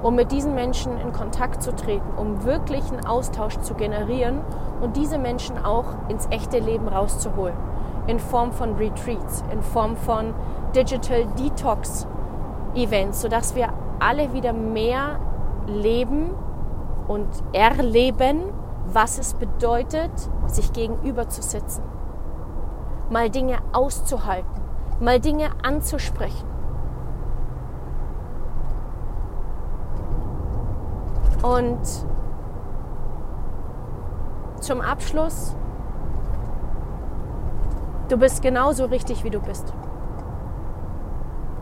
um 0.03 0.15
mit 0.15 0.31
diesen 0.31 0.53
Menschen 0.53 0.99
in 0.99 1.13
Kontakt 1.13 1.63
zu 1.63 1.73
treten, 1.73 2.17
um 2.17 2.43
wirklich 2.43 2.83
einen 2.91 3.05
Austausch 3.05 3.57
zu 3.61 3.73
generieren 3.73 4.41
und 4.81 4.97
diese 4.97 5.17
Menschen 5.17 5.63
auch 5.63 5.85
ins 6.09 6.27
echte 6.29 6.59
Leben 6.59 6.87
rauszuholen. 6.87 7.55
In 8.05 8.19
Form 8.19 8.51
von 8.51 8.75
Retreats, 8.75 9.43
in 9.51 9.63
Form 9.63 9.95
von 9.95 10.33
Digital 10.75 11.25
Detox 11.39 12.05
Events, 12.75 13.21
sodass 13.21 13.55
wir 13.55 13.69
alle 13.99 14.33
wieder 14.33 14.51
mehr 14.51 15.19
leben 15.67 16.31
und 17.07 17.27
erleben, 17.53 18.41
was 18.91 19.17
es 19.19 19.33
bedeutet, 19.35 20.11
sich 20.47 20.73
gegenüber 20.73 21.29
zu 21.29 21.41
sitzen. 21.41 21.83
Mal 23.09 23.29
Dinge 23.29 23.59
auszuhalten, 23.71 24.61
mal 24.99 25.21
Dinge 25.21 25.49
anzusprechen. 25.63 26.52
Und 31.43 31.81
zum 34.61 34.79
Abschluss, 34.79 35.57
du 38.07 38.17
bist 38.17 38.41
genauso 38.41 38.85
richtig, 38.85 39.25
wie 39.25 39.29
du 39.29 39.41
bist. 39.41 39.73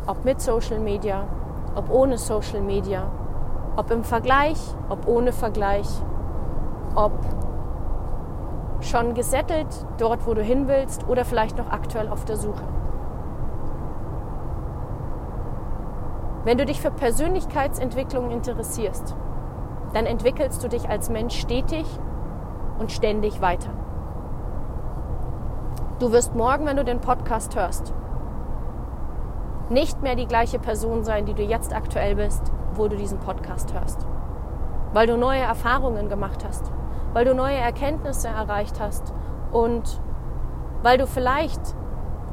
Ob 0.06 0.24
mit 0.24 0.40
Social 0.40 0.78
Media, 0.78 1.24
ob 1.74 1.90
ohne 1.90 2.20
Social 2.20 2.62
Media, 2.62 3.08
ob 3.76 3.90
im 3.90 4.04
Vergleich, 4.04 4.60
ob 4.88 5.08
ohne 5.08 5.34
Vergleich, 5.34 5.90
ob 6.94 7.14
schon 8.82 9.16
gesettelt 9.16 9.68
dort, 9.98 10.28
wo 10.28 10.36
du 10.36 10.44
hin 10.44 10.68
willst 10.68 11.08
oder 11.08 11.26
vielleicht 11.26 11.58
noch 11.58 11.72
aktuell 11.72 12.08
auf 12.10 12.24
der 12.26 12.38
Suche. 12.38 12.64
Wenn 16.44 16.60
du 16.60 16.66
dich 16.66 16.82
für 16.82 16.92
Persönlichkeitsentwicklung 16.92 18.30
interessierst, 18.30 19.16
dann 19.94 20.06
entwickelst 20.06 20.64
du 20.64 20.68
dich 20.68 20.90
als 20.90 21.10
Mensch 21.10 21.40
stetig 21.40 21.86
und 22.80 22.92
ständig 22.92 23.42
weiter. 23.42 23.70
Du 26.00 26.12
wirst 26.12 26.34
morgen, 26.34 26.66
wenn 26.66 26.78
du 26.78 26.84
den 26.84 27.00
Podcast 27.00 27.56
hörst, 27.56 27.94
nicht 29.70 30.02
mehr 30.02 30.16
die 30.16 30.26
gleiche 30.26 30.60
Person 30.60 31.04
sein, 31.04 31.26
die 31.26 31.34
du 31.34 31.44
jetzt 31.44 31.74
aktuell 31.74 32.16
bist, 32.16 32.52
wo 32.74 32.88
du 32.88 32.98
diesen 32.98 33.20
Podcast 33.20 33.74
hörst. 33.74 34.06
Weil 34.94 35.08
du 35.08 35.18
neue 35.18 35.42
Erfahrungen 35.42 36.10
gemacht 36.10 36.44
hast, 36.46 36.72
weil 37.14 37.26
du 37.26 37.36
neue 37.36 37.58
Erkenntnisse 37.58 38.28
erreicht 38.28 38.80
hast 38.80 39.14
und 39.52 40.02
weil 40.84 40.98
du 40.98 41.08
vielleicht 41.08 41.62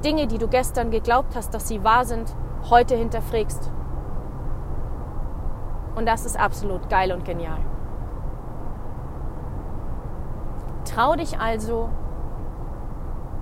Dinge, 0.05 0.27
die 0.27 0.39
du 0.39 0.49
gestern 0.49 0.91
geglaubt 0.91 1.37
hast, 1.37 1.53
dass 1.55 1.69
sie 1.69 1.85
wahr 1.85 2.05
sind, 2.05 2.35
heute 2.71 2.97
hinterfragst. 2.97 3.71
Und 5.99 6.07
das 6.07 6.25
ist 6.25 6.39
absolut 6.39 6.89
geil 6.89 7.11
und 7.11 7.25
genial. 7.25 7.59
Trau 10.85 11.17
dich 11.17 11.41
also, 11.41 11.89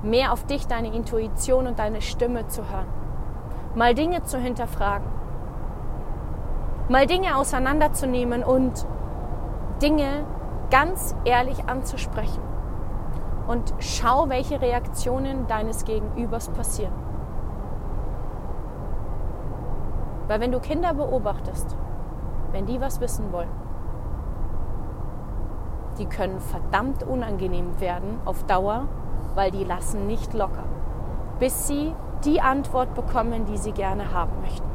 mehr 0.03 0.33
auf 0.33 0.47
dich, 0.47 0.66
deine 0.66 0.95
Intuition 0.95 1.66
und 1.66 1.79
deine 1.79 2.01
Stimme 2.01 2.47
zu 2.47 2.62
hören. 2.62 2.87
Mal 3.75 3.95
Dinge 3.95 4.23
zu 4.23 4.38
hinterfragen. 4.38 5.07
Mal 6.88 7.07
Dinge 7.07 7.37
auseinanderzunehmen 7.37 8.42
und 8.42 8.87
Dinge 9.83 10.25
ganz 10.71 11.14
ehrlich 11.27 11.69
anzusprechen. 11.69 12.40
Und 13.49 13.75
schau, 13.81 14.31
welche 14.31 14.62
Reaktionen 14.62 15.47
deines 15.47 15.85
Gegenübers 15.85 16.49
passieren. 16.49 16.95
Weil 20.27 20.40
wenn 20.40 20.53
du 20.53 20.59
Kinder 20.59 20.95
beobachtest, 20.95 21.77
wenn 22.53 22.67
die 22.67 22.81
was 22.81 23.01
wissen 23.01 23.33
wollen. 23.33 23.51
Die 25.99 26.07
können 26.07 26.41
verdammt 26.41 27.03
unangenehm 27.03 27.81
werden 27.81 28.19
auf 28.25 28.45
Dauer, 28.45 28.87
weil 29.35 29.51
die 29.51 29.65
lassen 29.65 30.07
nicht 30.07 30.35
locker, 30.35 30.65
bis 31.39 31.67
sie 31.67 31.95
die 32.25 32.41
Antwort 32.41 32.95
bekommen, 32.95 33.47
die 33.47 33.57
sie 33.57 33.73
gerne 33.73 34.13
haben 34.13 34.41
möchten. 34.41 34.69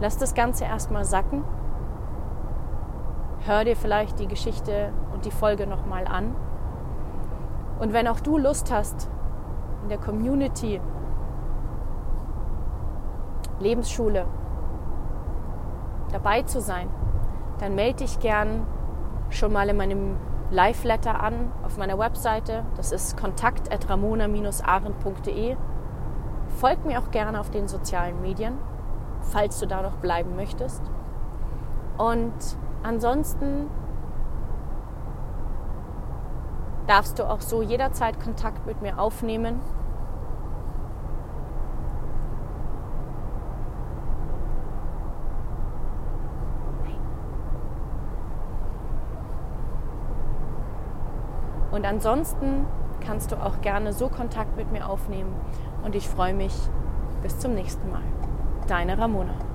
Lass 0.00 0.16
das 0.16 0.34
Ganze 0.34 0.64
erstmal 0.64 1.04
sacken. 1.04 1.42
Hör 3.40 3.64
dir 3.64 3.76
vielleicht 3.76 4.20
die 4.20 4.28
Geschichte 4.28 4.92
und 5.12 5.24
die 5.24 5.30
Folge 5.30 5.66
nochmal 5.66 6.06
an. 6.06 6.36
Und 7.80 7.92
wenn 7.92 8.06
auch 8.06 8.20
du 8.20 8.38
Lust 8.38 8.72
hast, 8.72 9.08
in 9.82 9.88
der 9.88 9.98
Community 9.98 10.80
Lebensschule 13.60 14.26
dabei 16.12 16.42
zu 16.42 16.60
sein, 16.60 16.88
dann 17.58 17.74
melde 17.74 18.04
dich 18.04 18.20
gern 18.20 18.64
schon 19.30 19.52
mal 19.52 19.68
in 19.68 19.76
meinem 19.76 20.16
Live-Letter 20.50 21.20
an 21.22 21.52
auf 21.64 21.76
meiner 21.76 21.98
Webseite. 21.98 22.64
Das 22.76 22.92
ist 22.92 23.18
kontakt.ramona-arend.de. 23.18 25.56
Folg 26.56 26.86
mir 26.86 27.00
auch 27.00 27.10
gerne 27.10 27.40
auf 27.40 27.50
den 27.50 27.68
sozialen 27.68 28.22
Medien, 28.22 28.56
falls 29.20 29.58
du 29.58 29.66
da 29.66 29.82
noch 29.82 29.96
bleiben 29.96 30.34
möchtest. 30.36 30.80
Und 31.98 32.32
ansonsten 32.82 33.68
darfst 36.86 37.18
du 37.18 37.28
auch 37.28 37.42
so 37.42 37.60
jederzeit 37.60 38.18
Kontakt 38.18 38.64
mit 38.66 38.80
mir 38.80 38.98
aufnehmen 38.98 39.60
Und 51.78 51.84
ansonsten 51.84 52.66
kannst 53.06 53.30
du 53.30 53.36
auch 53.36 53.60
gerne 53.60 53.92
so 53.92 54.08
Kontakt 54.08 54.56
mit 54.56 54.72
mir 54.72 54.88
aufnehmen. 54.88 55.32
Und 55.84 55.94
ich 55.94 56.08
freue 56.08 56.34
mich 56.34 56.52
bis 57.22 57.38
zum 57.38 57.54
nächsten 57.54 57.88
Mal. 57.92 58.02
Deine 58.66 58.98
Ramona. 58.98 59.47